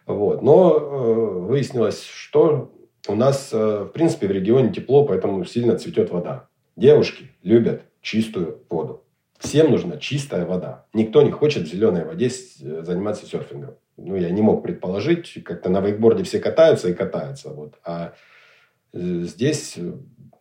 Вот. 0.06 0.42
Но 0.42 0.78
э, 0.78 1.38
выяснилось, 1.48 2.04
что 2.04 2.72
у 3.08 3.16
нас, 3.16 3.50
э, 3.52 3.86
в 3.88 3.92
принципе, 3.92 4.28
в 4.28 4.30
регионе 4.30 4.72
тепло, 4.72 5.04
поэтому 5.04 5.44
сильно 5.44 5.76
цветет 5.76 6.10
вода. 6.10 6.48
Девушки 6.76 7.32
любят 7.42 7.82
чистую 8.02 8.62
воду. 8.70 9.02
Всем 9.38 9.70
нужна 9.70 9.98
чистая 9.98 10.44
вода. 10.44 10.86
Никто 10.92 11.22
не 11.22 11.30
хочет 11.30 11.64
в 11.64 11.70
зеленой 11.70 12.04
воде 12.04 12.26
э, 12.26 12.82
заниматься 12.82 13.24
серфингом. 13.24 13.76
Ну, 13.96 14.16
я 14.16 14.30
не 14.30 14.42
мог 14.42 14.62
предположить, 14.62 15.42
как-то 15.44 15.70
на 15.70 15.80
вейкборде 15.80 16.24
все 16.24 16.40
катаются 16.40 16.88
и 16.88 16.94
катаются. 16.94 17.50
Вот. 17.50 17.74
А 17.84 18.14
э, 18.92 18.98
здесь 18.98 19.78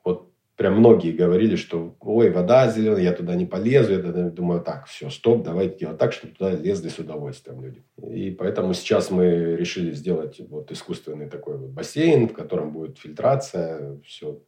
вот 0.03 0.31
прям 0.55 0.79
многие 0.79 1.11
говорили, 1.11 1.55
что 1.55 1.95
ой, 1.99 2.31
вода 2.31 2.71
зеленая, 2.71 3.03
я 3.03 3.13
туда 3.13 3.35
не 3.35 3.45
полезу. 3.45 3.93
Я 3.93 4.29
думаю, 4.29 4.61
так, 4.61 4.87
все, 4.87 5.11
стоп, 5.11 5.43
давайте 5.43 5.77
делать 5.77 5.99
так, 5.99 6.11
чтобы 6.11 6.33
туда 6.33 6.51
лезли 6.51 6.89
с 6.89 6.97
удовольствием 6.97 7.61
люди. 7.61 7.83
И 8.01 8.31
поэтому 8.31 8.73
сейчас 8.73 9.11
мы 9.11 9.55
решили 9.55 9.91
сделать 9.91 10.39
вот 10.49 10.71
искусственный 10.71 11.29
такой 11.29 11.57
вот 11.57 11.69
бассейн, 11.69 12.27
в 12.27 12.33
котором 12.33 12.71
будет 12.71 12.97
фильтрация, 12.97 13.99
все 14.03 14.39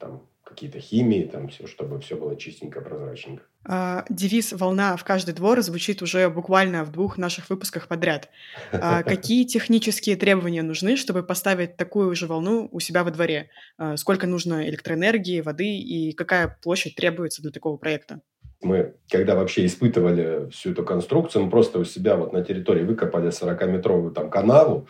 там 0.00 0.26
какие-то 0.48 0.80
химии, 0.80 1.24
там 1.24 1.48
все, 1.48 1.66
чтобы 1.66 2.00
все 2.00 2.16
было 2.16 2.36
чистенько, 2.36 2.80
прозрачненько. 2.80 3.42
А, 3.64 4.04
девиз 4.08 4.52
«Волна 4.52 4.96
в 4.96 5.04
каждый 5.04 5.34
двор» 5.34 5.60
звучит 5.60 6.00
уже 6.00 6.28
буквально 6.30 6.84
в 6.84 6.92
двух 6.92 7.18
наших 7.18 7.50
выпусках 7.50 7.86
подряд. 7.86 8.30
А, 8.72 9.02
какие 9.02 9.44
технические 9.44 10.16
требования 10.16 10.62
нужны, 10.62 10.96
чтобы 10.96 11.22
поставить 11.22 11.76
такую 11.76 12.14
же 12.14 12.26
волну 12.26 12.68
у 12.72 12.80
себя 12.80 13.04
во 13.04 13.10
дворе? 13.10 13.50
А, 13.76 13.96
сколько 13.96 14.26
нужно 14.26 14.68
электроэнергии, 14.68 15.42
воды 15.42 15.78
и 15.78 16.12
какая 16.12 16.58
площадь 16.62 16.94
требуется 16.94 17.42
для 17.42 17.50
такого 17.50 17.76
проекта? 17.76 18.20
Мы, 18.60 18.94
когда 19.08 19.36
вообще 19.36 19.66
испытывали 19.66 20.50
всю 20.50 20.72
эту 20.72 20.84
конструкцию, 20.84 21.44
мы 21.44 21.50
просто 21.50 21.78
у 21.78 21.84
себя 21.84 22.16
вот 22.16 22.32
на 22.32 22.42
территории 22.42 22.82
выкопали 22.82 23.28
40-метровую 23.28 24.10
там 24.10 24.30
канаву, 24.30 24.88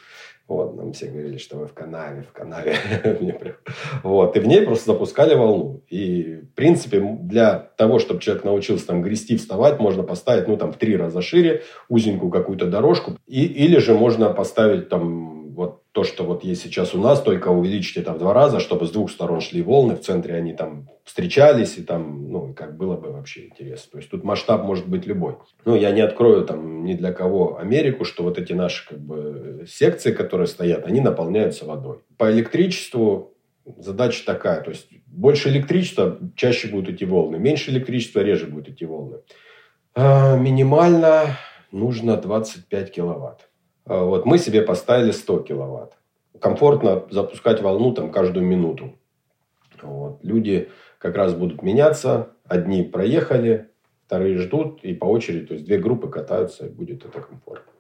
вот, 0.49 0.77
нам 0.77 0.95
все 0.95 1.09
говорили, 1.09 1.37
что 1.37 1.59
вы 1.59 1.67
в 1.67 1.75
канаве, 1.75 2.23
в 2.23 2.33
канаве. 2.33 2.75
вот, 4.03 4.35
и 4.35 4.41
в 4.41 4.47
ней 4.47 4.63
просто 4.63 4.93
запускали 4.93 5.35
волну. 5.35 5.83
И, 5.89 6.41
в 6.51 6.55
принципе, 6.55 7.01
для 7.01 7.59
того, 7.77 7.99
чтобы 7.99 8.21
человек 8.21 8.45
научился 8.45 8.87
там 8.87 9.03
грести, 9.03 9.37
вставать, 9.37 9.79
можно 9.79 10.03
поставить, 10.03 10.49
ну, 10.49 10.57
там, 10.57 10.73
в 10.73 10.79
три 10.79 10.97
раза 10.97 11.21
шире, 11.21 11.65
узенькую 11.91 12.31
какую-то 12.31 12.67
дорожку. 12.67 13.19
И, 13.27 13.45
или 13.45 13.77
же 13.77 13.93
можно 13.93 14.33
поставить 14.33 14.89
там 14.89 15.38
то, 15.99 16.05
что 16.05 16.23
вот 16.23 16.45
есть 16.45 16.63
сейчас 16.63 16.95
у 16.95 17.01
нас, 17.01 17.21
только 17.21 17.49
увеличить 17.49 17.97
это 17.97 18.13
в 18.13 18.19
два 18.19 18.33
раза, 18.33 18.61
чтобы 18.61 18.87
с 18.87 18.93
двух 18.93 19.11
сторон 19.11 19.41
шли 19.41 19.63
волны, 19.63 19.97
в 19.97 20.01
центре 20.01 20.37
они 20.37 20.53
там 20.53 20.89
встречались, 21.03 21.77
и 21.77 21.83
там, 21.83 22.31
ну, 22.31 22.55
как 22.55 22.77
было 22.77 22.97
бы 22.97 23.11
вообще 23.11 23.47
интересно. 23.47 23.91
То 23.91 23.99
есть, 23.99 24.09
тут 24.09 24.23
масштаб 24.23 24.63
может 24.63 24.87
быть 24.87 25.07
любой. 25.07 25.39
Ну, 25.65 25.75
я 25.75 25.91
не 25.91 26.01
открою 26.01 26.45
там 26.45 26.85
ни 26.85 26.95
для 26.95 27.13
кого 27.13 27.59
Америку, 27.59 28.05
что 28.05 28.23
вот 28.23 28.39
эти 28.39 28.53
наши 28.53 28.89
как 28.89 29.01
бы 29.01 29.67
секции, 29.69 30.13
которые 30.13 30.47
стоят, 30.47 30.87
они 30.87 31.01
наполняются 31.01 31.65
водой. 31.65 31.99
По 32.17 32.31
электричеству 32.31 33.35
задача 33.77 34.25
такая, 34.25 34.61
то 34.61 34.71
есть, 34.71 34.87
больше 35.09 35.49
электричества, 35.49 36.17
чаще 36.37 36.69
будут 36.69 36.95
идти 36.95 37.07
волны, 37.07 37.41
меньше 37.41 37.73
электричества, 37.73 38.21
реже 38.21 38.47
будут 38.47 38.69
идти 38.69 38.87
волны. 38.87 39.17
А, 39.97 40.37
минимально 40.37 41.39
нужно 41.73 42.17
25 42.17 42.93
киловатт. 42.93 43.48
А, 43.89 44.05
вот, 44.05 44.27
мы 44.27 44.39
себе 44.39 44.63
поставили 44.63 45.11
100 45.11 45.41
киловатт. 45.41 45.95
Комфортно 46.41 47.05
запускать 47.11 47.61
волну 47.63 47.93
там 47.93 48.13
каждую 48.13 48.47
минуту. 48.47 48.97
Вот. 49.83 50.21
Люди 50.23 50.69
как 50.99 51.17
раз 51.17 51.35
будут 51.35 51.63
меняться. 51.63 52.31
Одни 52.45 52.83
проехали, 52.83 53.69
вторые 54.07 54.39
ждут, 54.39 54.85
и 54.85 54.95
по 54.95 55.07
очереди, 55.07 55.47
то 55.47 55.55
есть 55.55 55.67
две 55.67 55.79
группы 55.79 56.09
катаются, 56.09 56.67
и 56.67 56.71
будет 56.71 57.05
это 57.05 57.21
комфортно. 57.21 57.73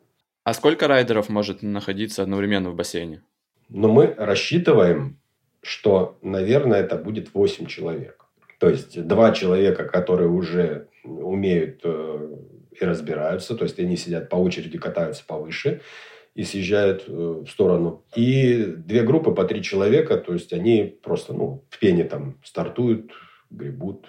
А 0.44 0.54
сколько 0.54 0.88
райдеров 0.88 1.28
может 1.28 1.62
находиться 1.62 2.22
одновременно 2.22 2.70
в 2.70 2.74
бассейне? 2.74 3.22
Но 3.68 3.88
мы 3.88 4.14
рассчитываем, 4.16 5.18
что, 5.60 6.18
наверное, 6.22 6.80
это 6.80 6.96
будет 6.96 7.34
8 7.34 7.66
человек. 7.66 8.24
То 8.58 8.68
есть 8.68 9.06
два 9.06 9.32
человека, 9.32 9.84
которые 9.84 10.28
уже 10.28 10.88
умеют 11.04 11.80
э, 11.84 12.36
и 12.80 12.84
разбираются, 12.84 13.54
то 13.54 13.64
есть 13.64 13.78
они 13.78 13.96
сидят 13.96 14.28
по 14.28 14.36
очереди, 14.36 14.78
катаются 14.78 15.24
повыше 15.26 15.80
и 16.34 16.44
съезжают 16.44 17.04
э, 17.08 17.12
в 17.12 17.46
сторону. 17.48 18.04
И 18.14 18.64
две 18.64 19.02
группы 19.02 19.32
по 19.32 19.44
три 19.44 19.62
человека, 19.62 20.18
то 20.18 20.32
есть 20.32 20.52
они 20.52 20.84
просто 21.02 21.32
ну, 21.32 21.64
в 21.70 21.78
пене 21.78 22.04
там 22.04 22.40
стартуют, 22.44 23.12
гребут, 23.50 24.06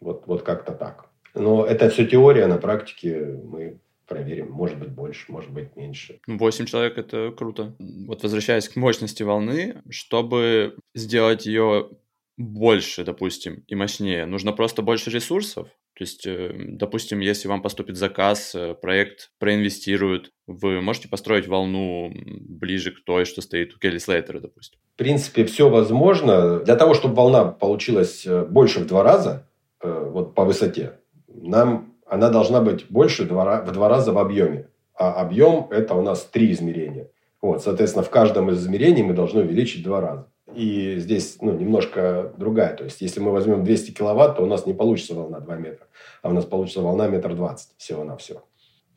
вот, 0.00 0.26
вот 0.26 0.42
как-то 0.42 0.72
так. 0.72 1.10
Но 1.34 1.64
это 1.64 1.88
все 1.90 2.06
теория, 2.06 2.46
на 2.46 2.58
практике 2.58 3.40
мы 3.44 3.80
проверим. 4.06 4.50
Может 4.50 4.78
быть 4.78 4.90
больше, 4.90 5.32
может 5.32 5.50
быть 5.50 5.74
меньше. 5.76 6.20
Восемь 6.26 6.66
человек– 6.66 6.98
это 6.98 7.32
круто. 7.36 7.74
Вот 7.78 8.22
возвращаясь 8.22 8.68
к 8.68 8.76
мощности 8.76 9.22
волны, 9.22 9.82
чтобы 9.88 10.76
сделать 10.94 11.46
ее 11.46 11.90
больше, 12.36 13.04
допустим, 13.04 13.64
и 13.66 13.74
мощнее, 13.74 14.26
нужно 14.26 14.52
просто 14.52 14.82
больше 14.82 15.10
ресурсов? 15.10 15.68
То 15.96 16.02
есть, 16.02 16.26
э, 16.26 16.52
допустим, 16.54 17.20
если 17.20 17.46
вам 17.46 17.62
поступит 17.62 17.96
заказ, 17.96 18.54
э, 18.54 18.74
проект 18.74 19.30
проинвестируют, 19.38 20.32
вы 20.46 20.80
можете 20.80 21.08
построить 21.08 21.46
волну 21.46 22.12
ближе 22.12 22.90
к 22.90 23.04
той, 23.04 23.24
что 23.24 23.42
стоит 23.42 23.74
у 23.74 23.78
Келли 23.78 23.98
Слейтера, 23.98 24.40
допустим? 24.40 24.80
В 24.94 24.98
принципе, 24.98 25.44
все 25.44 25.68
возможно. 25.68 26.58
Для 26.60 26.74
того, 26.74 26.94
чтобы 26.94 27.14
волна 27.14 27.44
получилась 27.44 28.26
э, 28.26 28.44
больше 28.44 28.80
в 28.80 28.86
два 28.86 29.02
раза, 29.02 29.48
вот 29.82 30.34
по 30.34 30.46
высоте, 30.46 31.00
нам 31.28 31.94
она 32.06 32.30
должна 32.30 32.62
быть 32.62 32.86
больше 32.88 33.24
в 33.24 33.28
два 33.28 33.88
раза 33.88 34.12
в 34.12 34.18
объеме. 34.18 34.68
А 34.94 35.12
объем– 35.12 35.68
это 35.70 35.94
у 35.94 36.02
нас 36.02 36.24
три 36.24 36.52
измерения. 36.52 37.10
Вот, 37.42 37.62
соответственно, 37.62 38.04
в 38.04 38.10
каждом 38.10 38.50
из 38.50 38.62
измерений 38.62 39.02
мы 39.02 39.12
должны 39.12 39.42
увеличить 39.42 39.84
два 39.84 40.00
раза. 40.00 40.32
И 40.54 40.96
здесь 40.98 41.38
ну, 41.40 41.52
немножко 41.52 42.32
другая. 42.36 42.74
То 42.76 42.84
есть, 42.84 43.00
если 43.00 43.20
мы 43.20 43.32
возьмем 43.32 43.64
200 43.64 43.90
киловатт, 43.92 44.36
то 44.36 44.42
у 44.42 44.46
нас 44.46 44.66
не 44.66 44.74
получится 44.74 45.14
волна 45.14 45.40
2 45.40 45.56
метра, 45.56 45.86
а 46.22 46.30
у 46.30 46.32
нас 46.32 46.44
получится 46.44 46.80
волна 46.80 47.08
метр 47.08 47.34
двадцать 47.34 47.70
всего 47.76 48.04
на 48.04 48.16
все. 48.16 48.42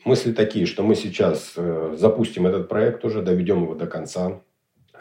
Мысли 0.05 0.31
такие, 0.31 0.65
что 0.65 0.83
мы 0.83 0.95
сейчас 0.95 1.53
э, 1.57 1.95
запустим 1.97 2.47
этот 2.47 2.69
проект 2.69 3.03
уже, 3.03 3.21
доведем 3.21 3.63
его 3.63 3.75
до 3.75 3.87
конца. 3.87 4.41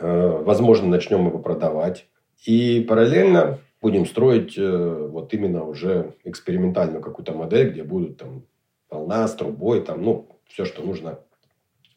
Э, 0.01 0.43
возможно, 0.43 0.89
начнем 0.89 1.27
его 1.27 1.39
продавать. 1.39 2.07
И 2.45 2.85
параллельно 2.89 3.59
будем 3.81 4.07
строить 4.07 4.59
э, 4.59 5.09
вот 5.11 5.33
именно 5.35 5.65
уже 5.65 6.15
экспериментальную 6.25 7.03
какую-то 7.03 7.33
модель, 7.33 7.71
где 7.71 7.85
будут 7.85 8.17
там 8.17 8.45
волна 8.91 9.29
с 9.29 9.35
трубой, 9.35 9.81
там, 9.83 10.03
ну, 10.03 10.29
все, 10.49 10.65
что 10.65 10.83
нужно 10.83 11.19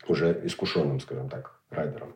уже 0.08 0.42
искушенным, 0.44 1.00
скажем 1.00 1.30
так, 1.30 1.60
райдерам. 1.70 2.14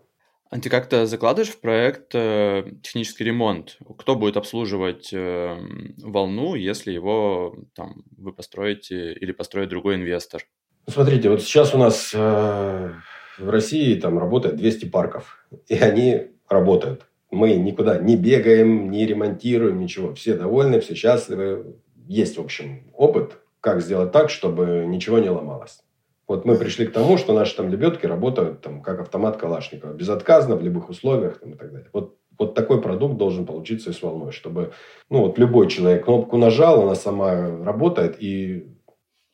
А 0.54 0.60
ты 0.60 0.70
как-то 0.70 1.08
закладываешь 1.08 1.52
в 1.52 1.60
проект 1.60 2.14
э, 2.14 2.64
технический 2.84 3.24
ремонт? 3.24 3.80
Кто 3.98 4.16
будет 4.16 4.38
обслуживать 4.38 5.10
э, 5.12 5.58
волну, 5.98 6.54
если 6.54 6.92
его 6.92 7.56
там 7.74 8.04
вы 8.18 8.34
построите 8.34 9.14
или 9.14 9.32
построит 9.32 9.70
другой 9.70 9.96
инвестор? 9.96 10.44
Смотрите, 10.88 11.32
вот 11.32 11.42
сейчас 11.42 11.74
у 11.74 11.80
нас 11.80 12.12
э, 12.14 12.94
в 13.40 13.50
России 13.50 14.00
там 14.00 14.20
работает 14.20 14.58
200 14.58 14.90
парков, 14.90 15.44
и 15.68 15.74
они 15.74 16.28
работают. 16.48 17.08
Мы 17.32 17.56
никуда 17.56 17.98
не 17.98 18.16
бегаем, 18.16 18.92
не 18.92 19.08
ремонтируем, 19.08 19.80
ничего. 19.80 20.14
Все 20.14 20.36
довольны, 20.36 20.82
все 20.82 20.94
счастливы. 20.94 21.78
Есть, 22.08 22.38
в 22.38 22.42
общем, 22.42 22.92
опыт, 22.94 23.40
как 23.60 23.82
сделать 23.82 24.12
так, 24.12 24.30
чтобы 24.30 24.86
ничего 24.88 25.18
не 25.18 25.32
ломалось. 25.32 25.83
Вот 26.27 26.46
мы 26.46 26.56
пришли 26.56 26.88
к 26.88 26.94
тому, 26.94 27.18
что 27.18 27.34
наши 27.34 27.56
там 27.56 27.70
лебедки 27.70 28.06
работают 28.06 28.62
там, 28.62 28.82
как 28.82 29.01
автомат 29.01 29.38
Калашникова, 29.38 29.94
безотказно, 29.94 30.56
в 30.56 30.63
любых 30.63 30.89
условиях 30.89 31.39
там, 31.39 31.51
и 31.51 31.58
так 31.58 31.72
далее. 31.72 31.89
Вот, 31.92 32.18
вот 32.39 32.56
такой 32.56 32.82
продукт 32.82 33.18
должен 33.18 33.46
получиться 33.46 33.89
и 33.89 33.94
с 33.94 34.01
волной, 34.01 34.32
чтобы 34.32 34.72
ну, 35.10 35.22
вот 35.22 35.38
любой 35.38 35.68
человек 35.68 36.06
кнопку 36.06 36.38
нажал, 36.38 36.84
она 36.84 36.96
сама 36.96 37.63
работает 37.63 38.15
и 38.20 38.70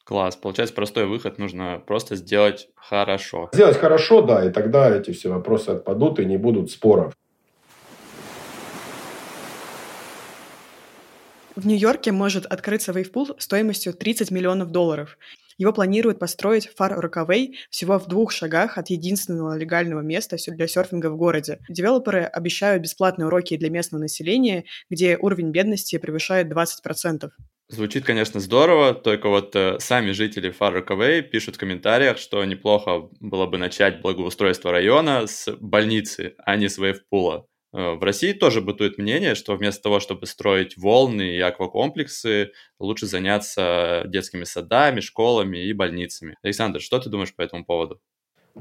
Класс. 0.09 0.35
Получается, 0.35 0.73
простой 0.73 1.05
выход. 1.05 1.37
Нужно 1.37 1.83
просто 1.85 2.15
сделать 2.15 2.69
хорошо. 2.73 3.47
Сделать 3.53 3.77
хорошо, 3.77 4.23
да, 4.23 4.43
и 4.43 4.49
тогда 4.49 4.89
эти 4.89 5.11
все 5.11 5.29
вопросы 5.29 5.69
отпадут 5.69 6.19
и 6.19 6.25
не 6.25 6.37
будут 6.37 6.71
споров. 6.71 7.13
В 11.55 11.67
Нью-Йорке 11.67 12.11
может 12.11 12.47
открыться 12.47 12.91
wave 12.91 13.13
pool 13.13 13.35
стоимостью 13.37 13.93
30 13.93 14.31
миллионов 14.31 14.71
долларов. 14.71 15.15
Его 15.59 15.73
планируют 15.73 16.19
построить 16.19 16.69
Фар 16.77 16.97
Рокавей 16.99 17.59
всего 17.69 17.99
в 17.99 18.07
двух 18.07 18.31
шагах 18.31 18.77
от 18.77 18.89
единственного 18.89 19.57
легального 19.57 19.99
места 19.99 20.37
для 20.47 20.67
серфинга 20.67 21.11
в 21.11 21.17
городе. 21.17 21.59
Девелоперы 21.67 22.23
обещают 22.23 22.81
бесплатные 22.81 23.27
уроки 23.27 23.57
для 23.57 23.69
местного 23.69 24.01
населения, 24.01 24.63
где 24.89 25.17
уровень 25.17 25.51
бедности 25.51 25.97
превышает 25.97 26.47
20%. 26.47 27.29
Звучит, 27.67 28.05
конечно, 28.05 28.39
здорово, 28.39 28.95
только 28.95 29.27
вот 29.27 29.55
э, 29.55 29.77
сами 29.79 30.11
жители 30.11 30.49
Фар 30.49 30.73
Рокавей 30.73 31.21
пишут 31.21 31.57
в 31.57 31.59
комментариях, 31.59 32.17
что 32.17 32.43
неплохо 32.45 33.09
было 33.19 33.45
бы 33.45 33.57
начать 33.59 34.01
благоустройство 34.01 34.71
района 34.71 35.27
с 35.27 35.51
больницы, 35.59 36.35
а 36.39 36.55
не 36.55 36.69
с 36.69 36.77
вейвпула. 36.77 37.45
Э, 37.71 37.93
в 37.93 38.03
России 38.03 38.33
тоже 38.33 38.61
бытует 38.61 38.97
мнение, 38.97 39.35
что 39.35 39.55
вместо 39.55 39.83
того, 39.83 39.99
чтобы 39.99 40.25
строить 40.25 40.77
волны 40.77 41.35
и 41.35 41.39
аквакомплексы, 41.39 42.51
лучше 42.79 43.05
заняться 43.05 44.03
детскими 44.07 44.43
садами, 44.43 44.99
школами 44.99 45.57
и 45.57 45.73
больницами. 45.73 46.37
Александр, 46.41 46.81
что 46.81 46.99
ты 46.99 47.09
думаешь 47.09 47.35
по 47.35 47.41
этому 47.41 47.65
поводу? 47.65 47.99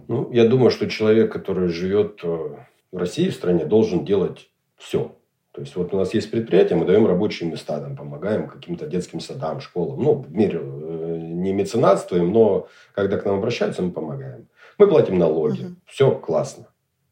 Ну, 0.07 0.31
я 0.33 0.47
думаю, 0.47 0.71
что 0.71 0.89
человек, 0.89 1.33
который 1.33 1.69
живет 1.69 2.21
э, 2.23 2.57
в 2.93 2.97
России, 2.97 3.31
в 3.31 3.35
стране, 3.35 3.65
должен 3.65 4.05
делать 4.05 4.51
все. 4.77 5.15
То 5.53 5.63
есть, 5.63 5.75
вот 5.75 5.93
у 5.93 5.97
нас 5.97 6.15
есть 6.15 6.31
предприятие, 6.31 6.79
мы 6.79 6.85
даем 6.85 7.07
рабочие 7.07 7.51
места, 7.51 7.81
там, 7.81 7.97
помогаем 7.97 8.49
каким-то 8.49 8.87
детским 8.87 9.19
садам, 9.19 9.61
школам. 9.61 10.01
Ну, 10.01 10.15
в 10.15 10.33
мире 10.33 10.61
э, 10.63 11.19
не 11.21 11.53
меценатствуем, 11.53 12.31
но 12.33 12.69
когда 12.95 13.19
к 13.19 13.25
нам 13.25 13.39
обращаются, 13.39 13.83
мы 13.83 13.91
помогаем. 13.91 14.49
Мы 14.77 14.87
платим 14.87 15.19
налоги. 15.19 15.65
Угу. 15.65 15.75
Все 15.87 16.15
классно. 16.15 16.69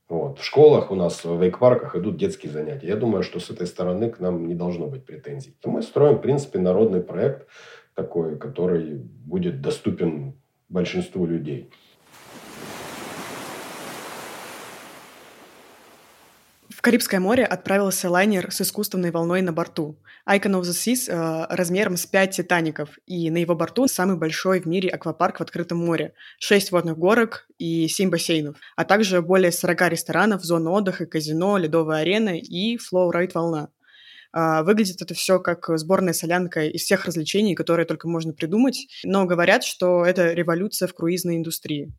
Вот. 0.09 0.39
В 0.39 0.45
школах 0.45 0.91
у 0.91 0.95
нас, 0.95 1.25
в 1.25 1.41
вейк-парках 1.41 1.97
идут 1.97 2.17
детские 2.17 2.53
занятия. 2.53 2.87
Я 2.87 2.97
думаю, 2.97 3.23
что 3.23 3.41
с 3.41 3.51
этой 3.51 3.67
стороны 3.67 4.11
к 4.11 4.21
нам 4.21 4.47
не 4.47 4.55
должно 4.55 4.87
быть 4.87 5.05
претензий. 5.05 5.57
Мы 5.65 5.83
строим, 5.83 6.17
в 6.19 6.21
принципе, 6.21 6.61
народный 6.61 7.01
проект 7.01 7.49
такой, 7.95 8.39
который 8.39 8.95
будет 8.95 9.61
доступен 9.61 10.35
большинству 10.69 11.27
людей. 11.27 11.71
Карибское 16.87 17.19
море 17.19 17.45
отправился 17.45 18.09
лайнер 18.09 18.53
с 18.53 18.61
искусственной 18.61 19.11
волной 19.11 19.43
на 19.43 19.53
борту. 19.53 19.99
Icon 20.25 20.53
of 20.53 20.61
the 20.61 20.71
Seas 20.71 21.11
э, 21.11 21.47
размером 21.53 21.97
с 21.97 22.07
5 22.07 22.37
«Титаников», 22.37 22.91
и 23.07 23.29
на 23.29 23.39
его 23.39 23.57
борту 23.57 23.89
самый 23.89 24.17
большой 24.17 24.61
в 24.61 24.67
мире 24.67 24.91
аквапарк 24.91 25.39
в 25.39 25.41
открытом 25.41 25.79
море, 25.79 26.15
6 26.39 26.71
водных 26.71 26.97
горок 26.97 27.49
и 27.59 27.89
7 27.89 28.09
бассейнов, 28.09 28.59
а 28.77 28.85
также 28.85 29.21
более 29.21 29.51
40 29.51 29.89
ресторанов, 29.91 30.45
зон 30.45 30.69
отдыха, 30.69 31.07
казино, 31.07 31.59
ледовая 31.59 32.03
арена 32.03 32.39
и 32.39 32.77
flowride 32.77 33.35
«Волна». 33.35 33.71
Э, 34.37 34.63
выглядит 34.65 35.03
это 35.03 35.15
все 35.15 35.41
как 35.41 35.67
сборная 35.79 36.13
солянка 36.13 36.67
из 36.67 36.83
всех 36.83 37.07
развлечений, 37.07 37.57
которые 37.57 37.87
только 37.87 38.07
можно 38.07 38.33
придумать, 38.33 38.87
но 39.03 39.25
говорят, 39.25 39.65
что 39.65 40.05
это 40.05 40.35
революция 40.35 40.87
в 40.87 40.95
круизной 40.95 41.37
индустрии. 41.37 41.93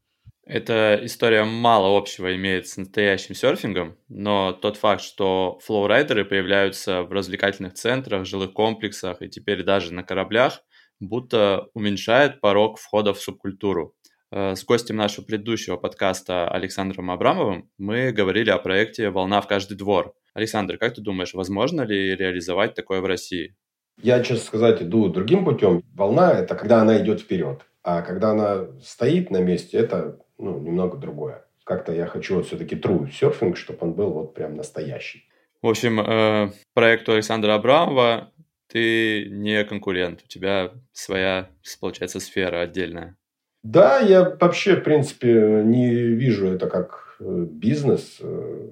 Эта 0.50 0.98
история 1.04 1.44
мало 1.44 1.98
общего 1.98 2.34
имеет 2.34 2.68
с 2.68 2.78
настоящим 2.78 3.36
серфингом, 3.36 3.98
но 4.08 4.54
тот 4.54 4.78
факт, 4.78 5.02
что 5.02 5.60
flowrider 5.62 6.17
ы 6.17 6.24
появляются 6.24 7.04
в 7.04 7.12
развлекательных 7.12 7.74
центрах, 7.74 8.26
жилых 8.26 8.54
комплексах 8.54 9.22
и 9.22 9.28
теперь 9.28 9.64
даже 9.64 9.94
на 9.94 10.04
кораблях, 10.04 10.64
будто 11.02 11.68
уменьшает 11.74 12.40
порог 12.40 12.80
входа 12.80 13.14
в 13.14 13.20
субкультуру. 13.20 13.94
Э, 14.32 14.56
с 14.56 14.64
гостем 14.64 14.96
нашего 14.96 15.26
предыдущего 15.26 15.76
подкаста 15.76 16.48
Александром 16.48 17.12
Абрамовым 17.12 17.70
мы 17.78 18.14
говорили 18.14 18.50
о 18.50 18.58
проекте 18.58 19.10
«Волна 19.10 19.42
в 19.42 19.48
каждый 19.48 19.76
двор». 19.76 20.14
Александр, 20.34 20.78
как 20.78 20.94
ты 20.96 21.02
думаешь, 21.02 21.34
возможно 21.34 21.82
ли 21.82 22.16
реализовать 22.16 22.74
такое 22.74 23.02
в 23.02 23.06
России? 23.06 23.54
Я, 24.02 24.24
честно 24.24 24.46
сказать, 24.46 24.82
иду 24.82 25.10
другим 25.10 25.44
путем. 25.44 25.84
Волна– 25.94 26.32
это 26.40 26.56
когда 26.56 26.84
она 26.84 26.98
идет 27.02 27.20
вперед. 27.20 27.66
А 27.84 28.02
когда 28.02 28.32
она 28.32 28.68
стоит 28.82 29.30
на 29.30 29.42
месте, 29.42 29.78
это 29.78 30.20
ну, 30.38 30.60
немного 30.60 30.97
другое. 30.97 31.45
Как-то 31.63 31.93
я 31.93 32.06
хочу 32.06 32.36
вот 32.36 32.47
все-таки 32.47 32.76
true 32.76 33.12
серфинг, 33.12 33.58
чтобы 33.58 33.80
он 33.82 33.93
был 33.93 34.12
вот 34.12 34.34
прям 34.34 34.56
настоящий. 34.56 35.23
В 35.62 35.67
общем, 35.67 36.00
э, 36.00 36.52
проекту 36.73 37.13
Александра 37.13 37.56
Абрамова 37.56 38.32
ты 38.67 39.28
не 39.30 39.63
конкурент, 39.63 40.21
у 40.23 40.28
тебя 40.28 40.71
своя, 40.91 41.50
получается, 41.80 42.19
сфера 42.19 42.62
отдельная. 42.62 43.15
Да, 43.63 44.00
я 44.00 44.38
вообще, 44.39 44.76
в 44.76 44.84
принципе, 44.84 45.62
не 45.65 45.89
вижу 45.89 46.47
это 46.47 46.67
как 46.67 47.17
э, 47.19 47.45
бизнес. 47.50 48.17
Э, 48.21 48.69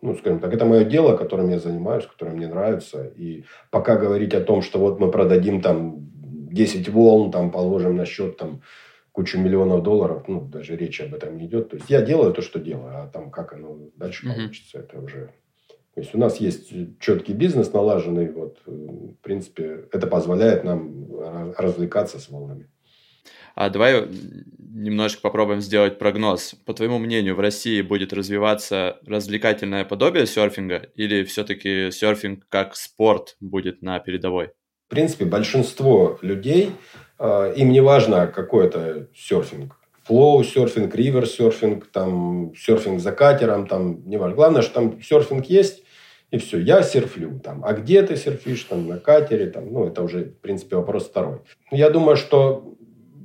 ну, 0.00 0.16
скажем 0.16 0.40
так, 0.40 0.54
это 0.54 0.64
мое 0.64 0.84
дело, 0.84 1.16
которым 1.16 1.50
я 1.50 1.58
занимаюсь, 1.58 2.06
которое 2.06 2.34
мне 2.34 2.48
нравится. 2.48 3.04
И 3.16 3.44
пока 3.70 3.96
говорить 3.96 4.34
о 4.34 4.40
том, 4.40 4.62
что 4.62 4.78
вот 4.78 4.98
мы 4.98 5.10
продадим 5.10 5.60
там 5.60 6.08
10 6.52 6.88
волн, 6.88 7.30
там 7.30 7.50
положим 7.50 7.96
на 7.96 8.06
счет 8.06 8.36
там 8.36 8.62
кучу 9.12 9.38
миллионов 9.38 9.82
долларов, 9.82 10.24
ну, 10.26 10.40
даже 10.40 10.76
речи 10.76 11.02
об 11.02 11.14
этом 11.14 11.36
не 11.36 11.46
идет. 11.46 11.70
То 11.70 11.76
есть, 11.76 11.88
я 11.90 12.02
делаю 12.02 12.32
то, 12.32 12.42
что 12.42 12.58
делаю, 12.58 12.96
а 12.96 13.06
там 13.06 13.30
как 13.30 13.52
оно 13.52 13.90
дальше 13.96 14.26
mm-hmm. 14.26 14.34
получится, 14.34 14.78
это 14.78 14.98
уже... 14.98 15.30
То 15.94 16.00
есть, 16.00 16.14
у 16.14 16.18
нас 16.18 16.38
есть 16.38 16.72
четкий 17.00 17.34
бизнес 17.34 17.72
налаженный, 17.72 18.32
вот, 18.32 18.58
в 18.66 19.14
принципе, 19.22 19.84
это 19.92 20.06
позволяет 20.06 20.64
нам 20.64 21.06
развлекаться 21.56 22.18
с 22.18 22.30
волнами. 22.30 22.68
А 23.54 23.68
давай 23.68 24.08
немножко 24.58 25.20
попробуем 25.20 25.60
сделать 25.60 25.98
прогноз. 25.98 26.54
По 26.64 26.72
твоему 26.72 26.98
мнению, 26.98 27.34
в 27.34 27.40
России 27.40 27.82
будет 27.82 28.14
развиваться 28.14 28.98
развлекательное 29.06 29.84
подобие 29.84 30.26
серфинга 30.26 30.88
или 30.94 31.24
все-таки 31.24 31.90
серфинг 31.90 32.46
как 32.48 32.74
спорт 32.74 33.36
будет 33.40 33.82
на 33.82 33.98
передовой? 33.98 34.52
В 34.86 34.88
принципе, 34.88 35.26
большинство 35.26 36.18
людей 36.22 36.70
им 37.56 37.70
не 37.70 37.80
важно 37.80 38.26
какой 38.26 38.66
это 38.66 39.08
серфинг. 39.14 39.76
Флоу 40.04 40.42
серфинг, 40.42 40.94
ривер 40.94 41.26
серфинг, 41.26 41.86
там 41.86 42.52
серфинг 42.56 43.00
за 43.00 43.12
катером, 43.12 43.66
там 43.66 44.08
не 44.08 44.16
важно. 44.16 44.34
Главное, 44.34 44.62
что 44.62 44.74
там 44.74 45.00
серфинг 45.00 45.46
есть, 45.46 45.84
и 46.32 46.38
все, 46.38 46.58
я 46.58 46.82
серфлю. 46.82 47.38
Там, 47.38 47.64
а 47.64 47.74
где 47.74 48.02
ты 48.02 48.16
серфишь? 48.16 48.64
Там, 48.64 48.88
на 48.88 48.98
катере, 48.98 49.50
там, 49.50 49.72
ну, 49.72 49.86
это 49.86 50.02
уже, 50.02 50.24
в 50.24 50.38
принципе, 50.38 50.76
вопрос 50.76 51.06
второй. 51.06 51.40
Я 51.70 51.90
думаю, 51.90 52.16
что 52.16 52.74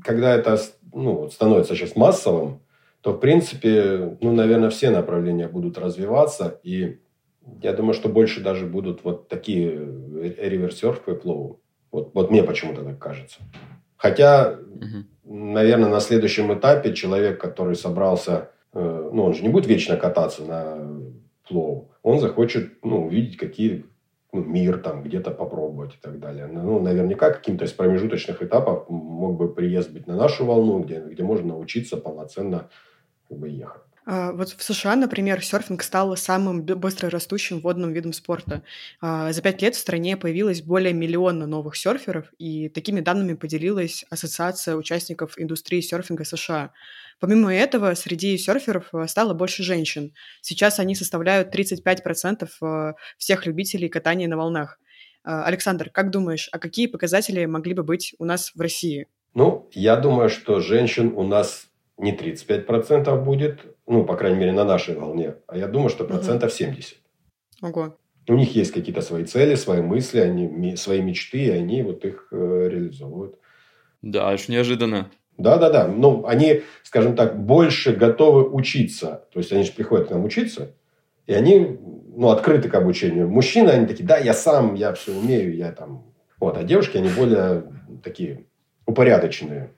когда 0.04 0.36
это 0.36 0.60
ну, 0.94 1.30
становится 1.30 1.76
сейчас 1.76 1.96
массовым, 1.96 2.62
то, 3.02 3.14
в 3.14 3.20
принципе, 3.20 4.18
ну, 4.20 4.34
наверное, 4.34 4.70
все 4.70 4.90
направления 4.90 5.48
будут 5.48 5.78
развиваться. 5.78 6.60
И 6.64 7.00
я 7.62 7.74
думаю, 7.74 7.94
что 7.94 8.10
больше 8.10 8.42
даже 8.42 8.66
будут 8.66 9.04
вот 9.04 9.30
такие 9.30 9.70
реверсерфы 9.72 11.14
и 11.14 11.16
флоу. 11.16 11.62
Вот, 11.92 12.12
вот 12.14 12.30
мне 12.30 12.44
почему-то 12.44 12.84
так 12.84 13.00
кажется. 13.00 13.40
Хотя, 13.98 14.52
угу. 14.52 15.04
наверное, 15.26 15.90
на 15.90 16.00
следующем 16.00 16.54
этапе 16.54 16.94
человек, 16.94 17.42
который 17.42 17.76
собрался, 17.76 18.52
э, 18.74 19.10
ну, 19.14 19.24
он 19.24 19.34
же 19.34 19.44
не 19.44 19.50
будет 19.50 19.68
вечно 19.68 19.98
кататься 19.98 20.44
на 20.44 21.02
плоу, 21.48 21.90
он 22.04 22.20
захочет, 22.20 22.84
ну, 22.84 23.06
увидеть 23.06 23.38
какие 23.38 23.86
ну, 24.32 24.44
мир 24.44 24.80
там 24.80 25.04
где-то 25.04 25.32
попробовать 25.32 25.96
и 25.96 25.98
так 26.02 26.20
далее. 26.20 26.48
Ну, 26.48 26.80
наверняка 26.80 27.32
каким-то 27.32 27.66
из 27.66 27.72
промежуточных 27.72 28.44
этапов 28.44 28.90
мог 28.90 29.38
бы 29.38 29.54
приезд 29.54 29.92
быть 29.92 30.08
на 30.08 30.16
нашу 30.16 30.46
волну, 30.46 30.80
где, 30.80 31.00
где 31.00 31.24
можно 31.24 31.48
научиться 31.48 31.98
полноценно 31.98 32.70
как 33.28 33.38
бы 33.38 33.50
ехать. 33.50 33.87
А, 34.10 34.32
вот 34.32 34.50
в 34.52 34.64
США, 34.64 34.96
например, 34.96 35.44
серфинг 35.44 35.84
стал 35.84 36.16
самым 36.16 36.62
быстро 36.64 37.10
растущим 37.10 37.60
водным 37.60 37.92
видом 37.92 38.14
спорта. 38.14 38.64
А, 39.02 39.34
за 39.34 39.42
пять 39.42 39.62
лет 39.62 39.76
в 39.76 39.80
стране 39.80 40.16
появилось 40.16 40.62
более 40.62 40.94
миллиона 40.94 41.46
новых 41.46 41.76
серферов, 41.76 42.28
и 42.40 42.70
такими 42.70 43.02
данными 43.02 43.34
поделилась 43.34 44.06
Ассоциация 44.10 44.78
участников 44.78 45.34
индустрии 45.38 45.82
серфинга 45.82 46.24
США. 46.24 46.72
Помимо 47.20 47.54
этого, 47.54 47.94
среди 47.96 48.38
серферов 48.38 48.94
э, 48.94 49.08
стало 49.08 49.34
больше 49.34 49.64
женщин. 49.64 50.14
Сейчас 50.40 50.80
они 50.80 50.96
составляют 50.96 51.54
35% 51.54 52.48
э, 52.62 52.94
всех 53.18 53.46
любителей 53.46 53.90
катания 53.90 54.30
на 54.30 54.38
волнах. 54.38 54.80
А, 55.26 55.44
Александр, 55.44 55.90
как 55.90 56.12
думаешь, 56.12 56.48
а 56.54 56.60
какие 56.60 56.88
показатели 56.88 57.44
могли 57.46 57.74
бы 57.74 57.84
быть 57.84 58.16
у 58.20 58.24
нас 58.24 58.54
в 58.56 58.62
России? 58.62 59.08
Ну, 59.34 59.68
я 59.74 59.98
думаю, 59.98 60.30
что 60.30 60.62
женщин 60.62 61.12
у 61.14 61.24
нас 61.24 61.68
не 61.98 62.16
35% 62.16 63.24
будет, 63.24 63.60
ну, 63.88 64.06
по 64.06 64.16
крайней 64.16 64.38
мере, 64.38 64.52
на 64.52 64.64
нашей 64.64 64.96
волне, 64.96 65.36
а 65.48 65.58
я 65.58 65.68
думаю, 65.68 65.90
что 65.90 66.06
процентов 66.06 66.54
70. 66.54 66.98
Ого. 67.62 67.98
У 68.30 68.34
них 68.34 68.56
есть 68.56 68.74
какие-то 68.74 69.02
свои 69.02 69.24
цели, 69.24 69.56
свои 69.56 69.82
мысли, 69.82 70.20
они, 70.20 70.76
свои 70.76 71.02
мечты, 71.02 71.46
и 71.46 71.50
они 71.50 71.82
вот 71.82 72.04
их 72.06 72.28
э, 72.32 72.70
реализовывают. 72.70 73.36
Да, 74.02 74.30
аж 74.30 74.48
неожиданно. 74.50 75.10
Да, 75.38 75.58
да, 75.58 75.70
да. 75.70 75.88
Ну, 75.88 76.26
они, 76.26 76.64
скажем 76.84 77.16
так, 77.16 77.40
больше 77.40 77.94
готовы 77.94 78.50
учиться. 78.50 79.26
То 79.32 79.40
есть, 79.40 79.52
они 79.54 79.64
же 79.64 79.72
приходят 79.72 80.08
к 80.08 80.12
нам 80.12 80.26
учиться, 80.26 80.74
и 81.26 81.34
они, 81.34 81.78
ну, 82.16 82.30
открыты 82.30 82.70
к 82.70 82.76
обучению. 82.76 83.30
Мужчины, 83.30 83.70
они 83.70 83.86
такие, 83.86 84.06
да, 84.06 84.18
я 84.18 84.34
сам, 84.34 84.76
я 84.76 84.94
все 84.94 85.14
умею, 85.14 85.56
я 85.56 85.72
там... 85.72 86.04
Вот, 86.40 86.58
а 86.58 86.64
девушки, 86.64 86.98
они 86.98 87.10
более 87.10 87.64
такие 88.04 88.46
упорядоченные. 88.86 89.72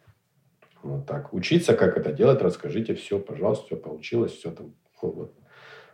Вот 0.83 1.05
так. 1.05 1.33
Учиться, 1.33 1.73
как 1.73 1.97
это 1.97 2.11
делать, 2.11 2.41
расскажите 2.41 2.95
все, 2.95 3.19
пожалуйста, 3.19 3.65
все 3.65 3.75
получилось, 3.75 4.33
все 4.33 4.51
там. 4.51 4.73
Вот. 5.01 5.33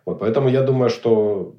вот. 0.06 0.19
Поэтому 0.19 0.50
я 0.50 0.62
думаю, 0.62 0.89
что 0.89 1.56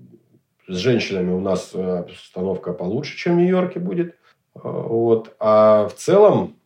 с 0.68 0.76
женщинами 0.76 1.32
у 1.32 1.40
нас 1.40 1.72
э, 1.74 1.98
обстановка 1.98 2.72
получше, 2.72 3.16
чем 3.16 3.36
в 3.36 3.38
Нью-Йорке 3.38 3.80
будет. 3.80 4.16
Э, 4.54 4.60
вот. 4.62 5.34
А 5.38 5.88
в 5.88 5.94
целом, 5.94 6.56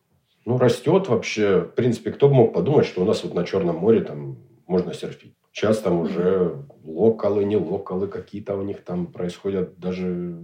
ну, 0.45 0.57
растет 0.57 1.07
вообще. 1.07 1.61
В 1.61 1.75
принципе, 1.75 2.11
кто 2.11 2.29
бы 2.29 2.35
мог 2.35 2.53
подумать, 2.53 2.85
что 2.85 3.01
у 3.01 3.05
нас 3.05 3.23
вот 3.23 3.33
на 3.33 3.43
Черном 3.43 3.77
море 3.77 4.01
там 4.01 4.37
можно 4.67 4.93
серфить. 4.93 5.35
Сейчас 5.51 5.79
там 5.79 5.99
уже 5.99 6.65
локалы, 6.83 7.43
не 7.43 7.57
локалы 7.57 8.07
какие-то 8.07 8.55
у 8.55 8.61
них 8.61 8.83
там 8.83 9.07
происходят. 9.07 9.77
Даже 9.79 10.37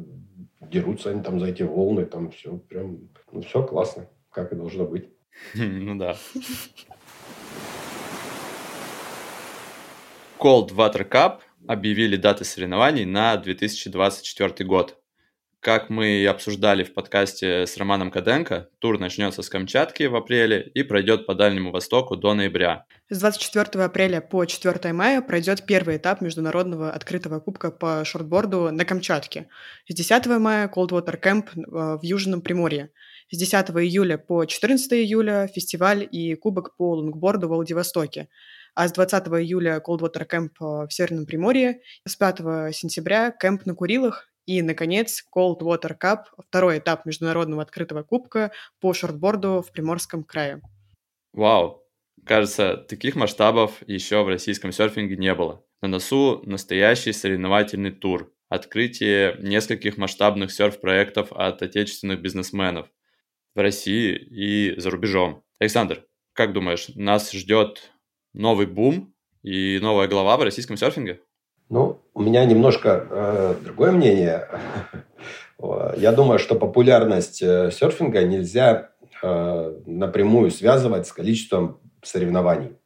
дерутся 0.62 1.12
они 1.12 1.22
там 1.22 1.40
за 1.40 1.48
эти 1.48 1.64
волны. 1.64 2.06
Там 2.06 2.32
все 2.32 2.58
прям, 2.58 3.10
ну, 3.32 3.42
все 3.42 3.64
классно, 3.64 4.08
как 4.32 4.52
и 4.52 4.56
должно 4.56 4.86
быть. 4.86 5.10
Ну 5.56 5.98
да. 5.98 6.18
Cold 10.40 10.70
Water 10.70 11.08
Cup 11.10 11.40
объявили 11.68 12.16
даты 12.16 12.46
соревнований 12.46 13.06
на 13.06 13.36
2024 13.38 14.68
год. 14.68 14.98
Как 15.60 15.90
мы 15.90 16.08
и 16.08 16.26
обсуждали 16.26 16.84
в 16.84 16.94
подкасте 16.94 17.66
с 17.66 17.76
Романом 17.78 18.12
Каденко, 18.12 18.70
тур 18.80 19.00
начнется 19.00 19.42
с 19.42 19.50
Камчатки 19.50 20.04
в 20.04 20.16
апреле 20.16 20.72
и 20.74 20.84
пройдет 20.84 21.26
по 21.26 21.34
Дальнему 21.34 21.72
Востоку 21.72 22.16
до 22.16 22.36
ноября. 22.36 22.86
С 23.10 23.20
24 23.20 23.84
апреля 23.84 24.22
по 24.22 24.46
4 24.46 24.94
мая 24.94 25.22
пройдет 25.22 25.66
первый 25.66 25.98
этап 25.98 26.22
международного 26.22 26.92
открытого 26.92 27.40
кубка 27.40 27.72
по 27.72 28.06
шортборду 28.06 28.72
на 28.72 28.86
Камчатке. 28.86 29.50
С 29.90 29.96
10 29.96 30.28
мая 30.40 30.72
Coldwater 30.74 31.20
Camp 31.20 31.48
э, 31.56 31.98
в 31.98 32.04
Южном 32.04 32.42
Приморье. 32.42 32.92
С 33.30 33.38
10 33.38 33.72
июля 33.72 34.18
по 34.18 34.46
14 34.46 34.94
июля 34.94 35.48
фестиваль 35.48 36.08
и 36.10 36.36
кубок 36.36 36.78
по 36.78 36.96
лонгборду 36.96 37.48
в 37.48 37.52
Владивостоке. 37.52 38.30
А 38.74 38.88
с 38.88 38.94
20 38.94 39.28
июля 39.28 39.82
Coldwater 39.86 40.26
Camp 40.26 40.52
э, 40.62 40.88
в 40.88 40.90
Северном 40.90 41.26
Приморье. 41.26 41.82
С 42.06 42.16
5 42.16 42.74
сентября 42.74 43.32
кемп 43.32 43.66
на 43.66 43.76
Курилах 43.76 44.30
и, 44.46 44.62
наконец, 44.62 45.26
Cold 45.36 45.60
Water 45.60 45.98
Cup, 46.02 46.20
второй 46.48 46.80
этап 46.80 47.06
международного 47.06 47.64
открытого 47.64 48.04
кубка 48.04 48.54
по 48.80 48.94
шортборду 48.94 49.62
в 49.62 49.74
Приморском 49.74 50.24
крае. 50.24 50.62
Вау! 51.34 51.84
Кажется, 52.26 52.78
таких 52.78 53.16
масштабов 53.16 53.84
еще 53.88 54.24
в 54.24 54.30
российском 54.30 54.72
серфинге 54.72 55.18
не 55.18 55.36
было. 55.36 55.66
На 55.82 55.90
носу 55.90 56.42
настоящий 56.46 57.12
соревновательный 57.12 57.92
тур, 57.92 58.34
открытие 58.48 59.36
нескольких 59.40 59.98
масштабных 59.98 60.52
серф-проектов 60.52 61.34
от 61.34 61.62
отечественных 61.62 62.22
бизнесменов 62.22 62.88
в 63.58 63.60
России 63.60 64.16
и 64.16 64.80
за 64.80 64.92
рубежом. 64.92 65.42
Александр, 65.60 66.06
как 66.34 66.54
думаешь, 66.54 66.90
нас 66.96 67.32
ждет 67.32 67.92
новый 68.34 68.68
бум 68.68 69.16
и 69.42 69.80
новая 69.82 70.08
глава 70.08 70.38
в 70.38 70.44
российском 70.44 70.78
серфинге? 70.78 71.22
Ну, 71.68 72.00
у 72.14 72.22
меня 72.22 72.46
немножко 72.46 73.08
э, 73.10 73.56
другое 73.64 73.92
мнение. 73.92 74.48
Я 75.98 76.12
думаю, 76.12 76.38
что 76.38 76.54
популярность 76.54 77.42
э, 77.42 77.72
серфинга 77.72 78.22
нельзя 78.24 78.92
э, 79.24 79.80
напрямую 79.88 80.52
связывать 80.52 81.08
с 81.08 81.12
количеством 81.12 81.82
соревнований. 82.04 82.78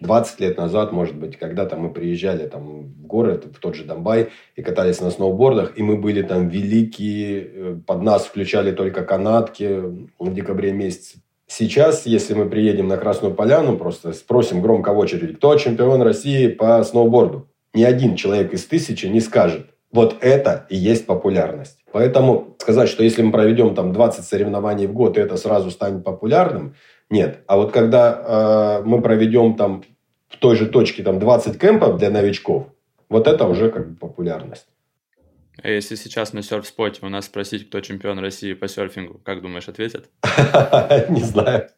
20 0.00 0.40
лет 0.40 0.58
назад, 0.58 0.92
может 0.92 1.16
быть, 1.16 1.36
когда-то 1.36 1.76
мы 1.76 1.90
приезжали 1.90 2.46
там, 2.46 2.82
в 2.82 3.06
город, 3.06 3.46
в 3.46 3.58
тот 3.58 3.74
же 3.74 3.84
Донбай, 3.84 4.28
и 4.56 4.62
катались 4.62 5.00
на 5.00 5.10
сноубордах, 5.10 5.72
и 5.76 5.82
мы 5.82 5.96
были 5.96 6.22
там 6.22 6.48
великие, 6.48 7.40
э, 7.40 7.76
под 7.86 8.02
нас 8.02 8.24
включали 8.24 8.72
только 8.72 9.04
канатки 9.04 9.82
в 10.18 10.34
декабре 10.34 10.72
месяце. 10.72 11.18
Сейчас, 11.46 12.06
если 12.06 12.34
мы 12.34 12.48
приедем 12.48 12.88
на 12.88 12.98
Красную 12.98 13.34
Поляну, 13.34 13.76
просто 13.76 14.12
спросим 14.12 14.60
громко 14.60 14.92
в 14.92 14.98
очереди, 14.98 15.34
кто 15.34 15.56
чемпион 15.56 16.02
России 16.02 16.48
по 16.48 16.82
сноуборду 16.84 17.48
ни 17.74 17.84
один 17.84 18.16
человек 18.16 18.52
из 18.52 18.66
тысячи 18.66 19.06
не 19.06 19.20
скажет, 19.20 19.66
вот 19.90 20.16
это 20.20 20.66
и 20.68 20.76
есть 20.76 21.06
популярность. 21.06 21.78
Поэтому 21.92 22.56
сказать, 22.58 22.88
что 22.88 23.02
если 23.02 23.22
мы 23.22 23.32
проведем 23.32 23.74
там 23.74 23.92
20 23.92 24.24
соревнований 24.24 24.86
в 24.86 24.92
год, 24.92 25.16
и 25.16 25.20
это 25.20 25.36
сразу 25.36 25.70
станет 25.70 26.04
популярным, 26.04 26.74
нет. 27.10 27.42
А 27.46 27.56
вот 27.56 27.72
когда 27.72 28.80
э, 28.80 28.82
мы 28.84 29.00
проведем 29.00 29.56
там 29.56 29.84
в 30.28 30.36
той 30.36 30.56
же 30.56 30.66
точке 30.66 31.02
там 31.02 31.18
20 31.18 31.58
кемпов 31.58 31.98
для 31.98 32.10
новичков, 32.10 32.66
вот 33.08 33.26
это 33.26 33.46
уже 33.46 33.70
как 33.70 33.90
бы 33.90 33.96
популярность. 33.96 34.66
А 35.60 35.68
если 35.68 35.96
сейчас 35.96 36.32
на 36.32 36.42
серф-споте 36.42 37.04
у 37.04 37.08
нас 37.08 37.26
спросить, 37.26 37.68
кто 37.68 37.80
чемпион 37.80 38.18
России 38.20 38.54
по 38.54 38.68
серфингу, 38.68 39.20
как 39.24 39.42
думаешь, 39.42 39.68
ответят? 39.68 40.08
Не 41.08 41.22
знаю. 41.22 41.68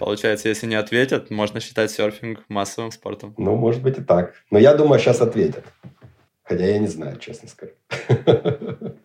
Получается, 0.00 0.48
если 0.48 0.66
не 0.66 0.74
ответят, 0.74 1.30
можно 1.30 1.60
считать 1.60 1.92
серфинг 1.92 2.40
массовым 2.48 2.90
спортом. 2.90 3.34
Ну, 3.38 3.54
может 3.54 3.82
быть 3.82 3.98
и 3.98 4.02
так. 4.02 4.34
Но 4.50 4.58
я 4.58 4.74
думаю, 4.74 4.98
сейчас 4.98 5.20
ответят. 5.20 5.64
Хотя 6.42 6.66
я 6.66 6.78
не 6.78 6.88
знаю, 6.88 7.18
честно 7.18 7.48
скажу. 7.48 7.72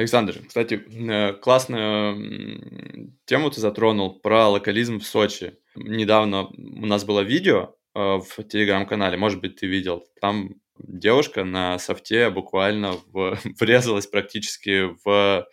Александр, 0.00 0.40
кстати, 0.46 0.82
э, 0.88 1.34
классную 1.34 3.12
тему 3.26 3.50
ты 3.50 3.60
затронул 3.60 4.18
про 4.20 4.48
локализм 4.48 4.98
в 4.98 5.04
Сочи. 5.04 5.58
Недавно 5.74 6.46
у 6.46 6.86
нас 6.86 7.04
было 7.04 7.20
видео 7.20 7.74
э, 7.94 8.00
в 8.00 8.42
телеграм-канале, 8.44 9.18
может 9.18 9.40
быть, 9.40 9.56
ты 9.56 9.66
видел. 9.66 10.06
Там 10.20 10.54
девушка 10.78 11.44
на 11.44 11.78
софте 11.78 12.30
буквально 12.30 12.96
врезалась 13.12 14.06
практически 14.06 14.88
в 15.04 15.46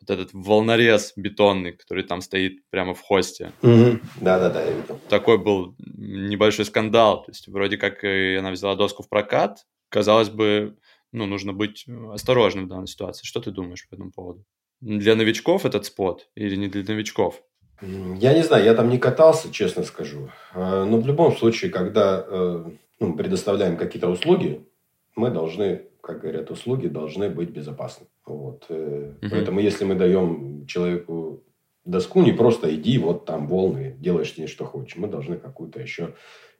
вот 0.00 0.10
этот 0.10 0.30
волнорез 0.32 1.12
бетонный, 1.16 1.72
который 1.72 2.04
там 2.04 2.22
стоит 2.22 2.66
прямо 2.70 2.94
в 2.94 3.02
хосте. 3.02 3.52
Да-да-да, 3.60 4.62
я 4.64 4.70
видел. 4.70 4.98
Такой 5.10 5.36
был 5.36 5.74
небольшой 5.78 6.64
скандал. 6.64 7.24
То 7.24 7.32
есть 7.32 7.48
вроде 7.48 7.76
как 7.76 8.02
она 8.02 8.50
взяла 8.50 8.76
доску 8.76 9.02
в 9.02 9.10
прокат. 9.10 9.66
Казалось 9.90 10.30
бы, 10.30 10.78
ну, 11.12 11.26
нужно 11.26 11.52
быть 11.52 11.86
осторожным 12.12 12.66
в 12.66 12.68
данной 12.68 12.86
ситуации. 12.86 13.26
Что 13.26 13.40
ты 13.40 13.50
думаешь 13.50 13.88
по 13.88 13.94
этому 13.94 14.10
поводу? 14.12 14.44
Для 14.80 15.16
новичков 15.16 15.66
этот 15.66 15.84
спот 15.86 16.28
или 16.34 16.56
не 16.56 16.68
для 16.68 16.82
новичков? 16.82 17.42
Я 17.80 18.34
не 18.34 18.42
знаю, 18.42 18.64
я 18.64 18.74
там 18.74 18.90
не 18.90 18.98
катался, 18.98 19.52
честно 19.52 19.84
скажу. 19.84 20.30
А, 20.52 20.84
но 20.84 20.98
в 20.98 21.06
любом 21.06 21.36
случае, 21.36 21.70
когда 21.70 22.24
э, 22.26 22.70
ну, 22.98 23.16
предоставляем 23.16 23.76
какие-то 23.76 24.08
услуги, 24.08 24.66
мы 25.14 25.30
должны 25.30 25.88
как 26.08 26.22
говорят, 26.22 26.50
услуги 26.50 26.88
должны 26.88 27.28
быть 27.28 27.50
безопасны. 27.50 28.06
Вот. 28.24 28.64
Угу. 28.70 29.28
Поэтому, 29.30 29.60
если 29.60 29.84
мы 29.84 29.94
даем 29.94 30.66
человеку 30.66 31.44
доску, 31.84 32.22
не 32.22 32.32
просто 32.32 32.74
иди, 32.74 32.96
вот 32.96 33.26
там 33.26 33.46
волны, 33.46 33.94
делаешь 33.98 34.32
с 34.32 34.38
ней 34.38 34.46
что 34.46 34.64
хочешь. 34.64 34.96
Мы 34.96 35.08
должны 35.08 35.36
какую-то 35.36 35.80
еще 35.80 36.14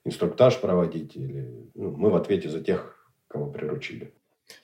инструктаж 0.04 0.60
проводить. 0.60 1.16
Или, 1.16 1.70
ну, 1.74 1.96
мы 1.96 2.10
в 2.10 2.16
ответе 2.16 2.50
за 2.50 2.60
тех, 2.60 3.10
кого 3.26 3.50
приручили. 3.50 4.12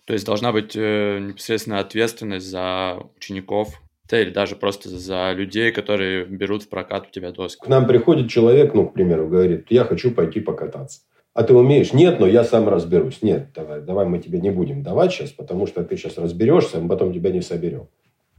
То 0.04 0.12
есть 0.12 0.26
должна 0.26 0.52
быть 0.52 0.76
э, 0.76 1.18
непосредственно 1.18 1.78
ответственность 1.78 2.46
за 2.46 2.98
учеников, 3.16 3.80
да, 4.08 4.20
или 4.20 4.30
даже 4.30 4.54
просто 4.54 4.90
за 4.90 5.32
людей, 5.32 5.72
которые 5.72 6.26
берут 6.26 6.64
в 6.64 6.68
прокат 6.68 7.06
у 7.08 7.10
тебя 7.10 7.32
доску. 7.32 7.64
К 7.64 7.68
нам 7.68 7.86
приходит 7.86 8.30
человек, 8.30 8.74
ну, 8.74 8.88
к 8.88 8.92
примеру, 8.92 9.28
говорит, 9.28 9.66
я 9.70 9.84
хочу 9.84 10.10
пойти 10.10 10.40
покататься. 10.40 11.00
А 11.32 11.42
ты 11.42 11.54
умеешь? 11.54 11.92
Нет, 11.92 12.20
но 12.20 12.26
я 12.26 12.44
сам 12.44 12.68
разберусь. 12.68 13.22
Нет, 13.22 13.48
давай, 13.54 13.80
давай 13.80 14.06
мы 14.06 14.20
тебе 14.20 14.40
не 14.40 14.50
будем 14.50 14.82
давать 14.82 15.12
сейчас, 15.12 15.30
потому 15.30 15.66
что 15.66 15.82
ты 15.82 15.96
сейчас 15.96 16.16
разберешься, 16.16 16.80
мы 16.80 16.88
потом 16.88 17.12
тебя 17.12 17.30
не 17.30 17.40
соберем. 17.40 17.88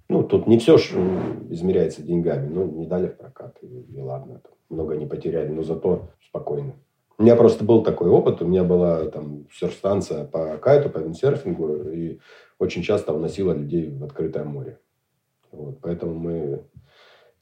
Ну, 0.08 0.24
тут 0.24 0.48
не 0.48 0.60
все 0.60 0.78
ж 0.78 0.92
измеряется 1.50 2.04
деньгами. 2.04 2.48
Ну, 2.48 2.72
не 2.72 2.86
дали 2.86 3.08
в 3.08 3.18
прокат, 3.18 3.58
и, 3.62 3.96
и 3.98 4.00
ладно. 4.00 4.42
Много 4.70 4.96
не 4.96 5.08
потеряли, 5.08 5.50
но 5.50 5.64
зато 5.64 6.08
спокойно. 6.26 6.74
У 7.18 7.24
меня 7.24 7.36
просто 7.36 7.64
был 7.64 7.84
такой 7.84 8.10
опыт. 8.10 8.42
У 8.42 8.48
меня 8.48 8.64
была 8.64 9.06
там 9.10 9.48
серф-станция 9.52 10.26
по 10.26 10.58
кайту, 10.58 10.90
по 10.90 11.00
виндсерфингу. 11.00 11.90
И 11.92 12.20
очень 12.60 12.84
часто 12.84 13.14
уносила 13.14 13.54
людей 13.54 13.90
в 13.90 14.04
открытое 14.04 14.44
море. 14.44 14.80
Вот, 15.52 15.80
поэтому 15.82 16.16
мы 16.16 16.64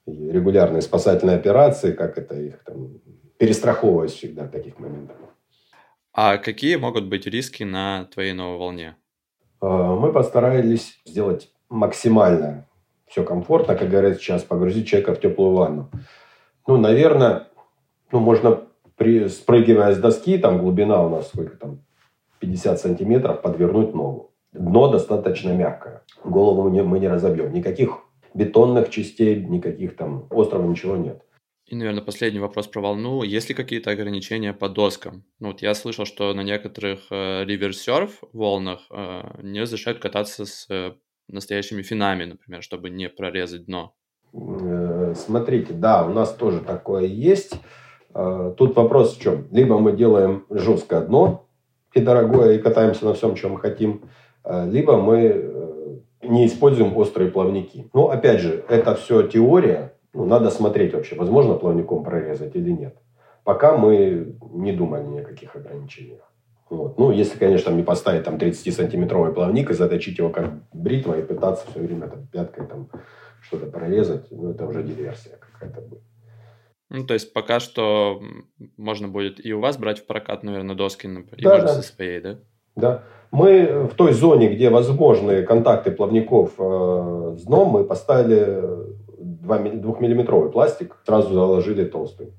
регулярные 0.06 0.82
спасательные 0.82 1.38
операции, 1.38 1.94
как 1.94 2.18
это 2.18 2.36
их 2.36 2.64
там, 2.64 3.00
перестраховывать 3.38 4.12
всегда 4.12 4.46
в 4.46 4.52
таких 4.52 4.80
моментах. 4.80 5.18
А 6.14 6.38
какие 6.38 6.76
могут 6.76 7.06
быть 7.06 7.26
риски 7.26 7.64
на 7.64 8.06
твоей 8.06 8.34
новой 8.34 8.58
волне? 8.58 8.96
А, 9.62 9.96
мы 9.96 10.12
постарались 10.12 11.02
сделать 11.06 11.52
максимально 11.70 12.68
все 13.08 13.24
комфортно, 13.24 13.76
как 13.76 13.90
говорят 13.90 14.18
сейчас, 14.18 14.44
погрузить 14.44 14.88
человека 14.88 15.16
в 15.16 15.20
теплую 15.20 15.56
ванну. 15.56 15.90
Ну, 16.68 16.78
наверное, 16.78 17.48
ну, 18.12 18.20
можно, 18.20 18.64
при, 18.96 19.28
спрыгивая 19.28 19.94
с 19.94 19.98
доски, 19.98 20.38
там 20.38 20.60
глубина 20.60 21.06
у 21.06 21.10
нас 21.10 21.28
сколько 21.28 21.58
там, 21.58 21.80
50 22.40 22.80
сантиметров, 22.80 23.42
подвернуть 23.42 23.94
ногу. 23.94 24.32
Дно 24.52 24.92
достаточно 24.92 25.52
мягкое. 25.52 26.04
Голову 26.24 26.70
не, 26.70 26.84
мы 26.84 27.00
не 27.00 27.08
разобьем. 27.08 27.52
Никаких 27.54 28.00
бетонных 28.34 28.90
частей, 28.90 29.44
никаких 29.44 29.96
там 29.96 30.28
острова, 30.30 30.68
ничего 30.68 30.96
нет. 30.96 31.22
И, 31.66 31.76
наверное, 31.76 32.04
последний 32.04 32.40
вопрос 32.40 32.68
про 32.68 32.82
волну. 32.82 33.24
Есть 33.24 33.50
ли 33.50 33.56
какие-то 33.56 33.90
ограничения 33.90 34.54
по 34.54 34.70
доскам? 34.70 35.24
Ну, 35.40 35.48
вот 35.48 35.62
я 35.62 35.74
слышал, 35.74 36.06
что 36.06 36.34
на 36.34 36.42
некоторых 36.42 37.00
э, 37.10 37.46
риверсерф 37.46 38.22
волнах 38.34 38.82
э, 38.92 39.22
не 39.42 39.62
разрешают 39.62 40.00
кататься 40.00 40.46
с 40.46 40.68
э, 40.70 40.92
настоящими 41.30 41.82
финами, 41.82 42.26
например, 42.26 42.62
чтобы 42.62 42.90
не 42.90 43.10
прорезать 43.10 43.66
дно. 43.66 43.96
Э, 44.34 45.14
смотрите, 45.16 45.74
да, 45.74 46.06
у 46.06 46.14
нас 46.14 46.34
тоже 46.34 46.60
такое 46.60 47.06
есть. 47.06 47.54
Э, 48.14 48.54
тут 48.58 48.76
вопрос 48.76 49.18
в 49.18 49.22
чем? 49.22 49.48
Либо 49.52 49.78
мы 49.80 49.94
делаем 49.94 50.46
жесткое 50.50 51.02
дно 51.02 51.46
и 51.94 52.02
дорогое, 52.02 52.56
и 52.56 52.60
катаемся 52.60 53.06
на 53.06 53.14
всем, 53.14 53.36
чем 53.36 53.58
хотим, 53.58 54.02
э, 54.44 54.70
либо 54.70 54.98
мы 54.98 55.52
не 56.22 56.48
используем 56.48 56.96
острые 56.98 57.30
плавники. 57.30 57.90
Но, 57.94 58.10
опять 58.10 58.40
же, 58.40 58.64
это 58.70 58.96
все 58.96 59.24
теория. 59.24 59.94
Ну, 60.14 60.26
надо 60.26 60.52
смотреть 60.52 60.94
вообще, 60.94 61.16
возможно 61.16 61.56
плавником 61.56 62.04
прорезать 62.04 62.56
или 62.56 62.72
нет. 62.72 62.96
Пока 63.44 63.76
мы 63.78 64.36
не 64.54 64.72
думали 64.72 65.06
ни 65.06 65.20
о 65.20 65.24
каких 65.24 65.56
ограничениях. 65.56 66.22
Вот. 66.70 66.98
Ну, 66.98 67.12
если, 67.12 67.38
конечно, 67.38 67.72
не 67.72 67.84
поставить 67.84 68.24
там 68.24 68.36
30-сантиметровый 68.36 69.34
плавник 69.34 69.70
и 69.70 69.74
заточить 69.74 70.18
его 70.18 70.30
как 70.30 70.52
бритва 70.72 71.20
и 71.20 71.24
пытаться 71.24 71.66
все 71.70 71.80
время 71.80 72.08
там, 72.08 72.28
пяткой 72.28 72.66
там, 72.68 72.90
что-то 73.42 73.66
прорезать, 73.68 74.28
ну, 74.32 74.52
это 74.52 74.66
уже 74.66 74.84
диверсия 74.84 75.38
какая-то 75.40 75.82
будет. 75.82 76.02
Ну, 76.94 77.06
то 77.06 77.16
есть 77.16 77.34
пока 77.34 77.60
что 77.60 78.22
можно 78.78 79.08
будет 79.08 79.44
и 79.44 79.52
у 79.52 79.60
вас 79.60 79.78
брать 79.78 80.00
в 80.00 80.06
прокат, 80.06 80.44
наверное, 80.44 80.76
доски, 80.76 81.08
и 81.08 81.42
да, 81.42 81.60
да. 81.60 81.68
со 81.68 81.82
своей, 81.82 82.22
да? 82.22 82.40
Да. 82.76 83.04
Мы 83.32 83.88
в 83.92 83.96
той 83.96 84.14
зоне, 84.14 84.54
где 84.54 84.70
возможны 84.70 85.42
контакты 85.42 85.90
плавников 85.90 86.52
э, 86.60 87.36
с 87.36 87.46
дном, 87.46 87.70
мы 87.70 87.84
поставили 87.84 88.62
2-миллиметровый 89.44 90.52
пластик, 90.52 90.98
сразу 91.04 91.34
заложили 91.34 91.84
толстый. 91.84 92.32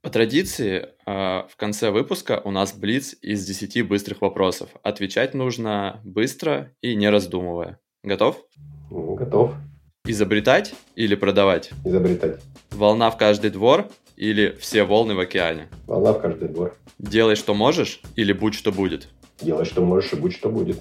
По 0.00 0.08
традиции, 0.08 0.88
э, 1.06 1.46
в 1.46 1.54
конце 1.56 1.90
выпуска 1.90 2.40
у 2.44 2.50
нас 2.50 2.72
блиц 2.72 3.14
из 3.20 3.46
10 3.46 3.86
быстрых 3.86 4.22
вопросов. 4.22 4.70
Отвечать 4.82 5.34
нужно 5.34 6.00
быстро 6.02 6.72
и 6.80 6.96
не 6.96 7.10
раздумывая. 7.10 7.78
Готов? 8.02 8.42
Готов. 8.90 9.54
Изобретать 10.04 10.74
или 10.96 11.14
продавать? 11.14 11.70
Изобретать. 11.84 12.40
Волна 12.72 13.08
в 13.12 13.16
каждый 13.16 13.50
двор 13.50 13.86
или 14.16 14.56
все 14.58 14.82
волны 14.82 15.14
в 15.14 15.20
океане? 15.20 15.68
Волна 15.86 16.12
в 16.12 16.20
каждый 16.20 16.48
двор. 16.48 16.76
Делай, 16.98 17.36
что 17.36 17.54
можешь 17.54 18.00
или 18.16 18.32
будь, 18.32 18.54
что 18.54 18.72
будет? 18.72 19.06
Делай, 19.40 19.64
что 19.64 19.84
можешь, 19.84 20.12
и 20.12 20.16
будь, 20.16 20.32
что 20.34 20.50
будет. 20.50 20.80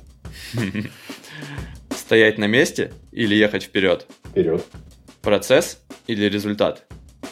Стоять 1.92 2.40
на 2.40 2.48
месте 2.48 2.94
или 3.12 3.36
ехать 3.36 3.62
вперед? 3.62 4.08
Вперед. 4.26 4.66
Процесс 5.22 5.80
или 6.08 6.26
результат? 6.26 6.88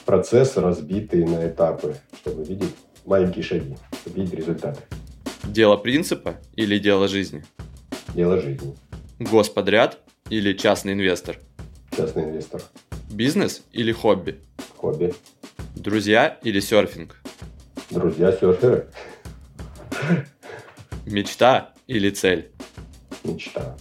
Процесс, 0.05 0.57
разбитый 0.57 1.25
на 1.25 1.47
этапы, 1.47 1.95
чтобы 2.21 2.43
видеть 2.43 2.75
маленькие 3.03 3.43
шаги, 3.43 3.75
чтобы 3.99 4.19
видеть 4.19 4.35
результаты. 4.35 4.81
Дело 5.43 5.75
принципа 5.75 6.39
или 6.55 6.77
дело 6.77 7.07
жизни? 7.07 7.43
Дело 8.13 8.39
жизни. 8.39 8.75
Господряд 9.17 9.97
или 10.29 10.53
частный 10.53 10.93
инвестор? 10.93 11.39
Частный 11.99 12.23
инвестор. 12.23 12.61
Бизнес 13.11 13.65
или 13.73 13.91
хобби? 13.91 14.39
Хобби. 14.77 15.13
Друзья 15.75 16.39
или 16.43 16.61
серфинг? 16.61 17.21
Друзья 17.89 18.31
серферы. 18.31 18.87
Мечта 21.05 21.73
или 21.87 22.09
цель? 22.09 22.53
Мечта. 23.25 23.75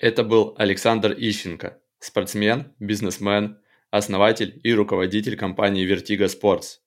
Это 0.00 0.24
был 0.24 0.56
Александр 0.58 1.14
Ищенко, 1.16 1.78
спортсмен, 2.00 2.74
бизнесмен, 2.80 3.60
основатель 3.92 4.60
и 4.64 4.74
руководитель 4.74 5.36
компании 5.36 5.88
Vertigo 5.88 6.26
Sports. 6.26 6.78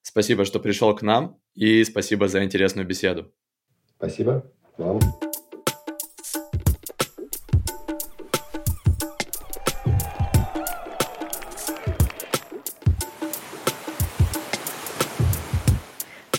Спасибо, 0.00 0.46
что 0.46 0.58
пришел 0.58 0.96
к 0.96 1.02
нам 1.02 1.38
и 1.54 1.84
спасибо 1.84 2.28
за 2.28 2.42
интересную 2.42 2.86
беседу. 2.86 3.30
Спасибо 3.98 4.50
вам. 4.78 5.00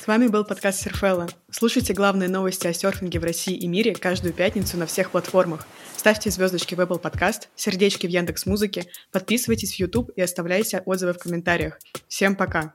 Вами 0.10 0.26
был 0.26 0.44
подкаст 0.44 0.82
Серфелла. 0.82 1.28
Слушайте 1.52 1.94
главные 1.94 2.30
новости 2.30 2.66
о 2.66 2.74
серфинге 2.74 3.20
в 3.20 3.24
России 3.24 3.54
и 3.54 3.68
мире 3.68 3.94
каждую 3.94 4.34
пятницу 4.34 4.76
на 4.76 4.88
всех 4.88 5.12
платформах. 5.12 5.68
Ставьте 5.98 6.32
звездочки 6.32 6.74
в 6.74 6.80
Apple 6.80 7.00
Podcast, 7.00 7.44
сердечки 7.56 8.08
в 8.08 8.10
Яндекс 8.10 8.48
Музыке, 8.48 8.88
подписывайтесь 9.12 9.76
в 9.76 9.80
YouTube 9.80 10.10
и 10.16 10.22
оставляйте 10.24 10.82
отзывы 10.84 11.14
в 11.14 11.20
комментариях. 11.20 11.78
Всем 12.08 12.36
пока! 12.36 12.74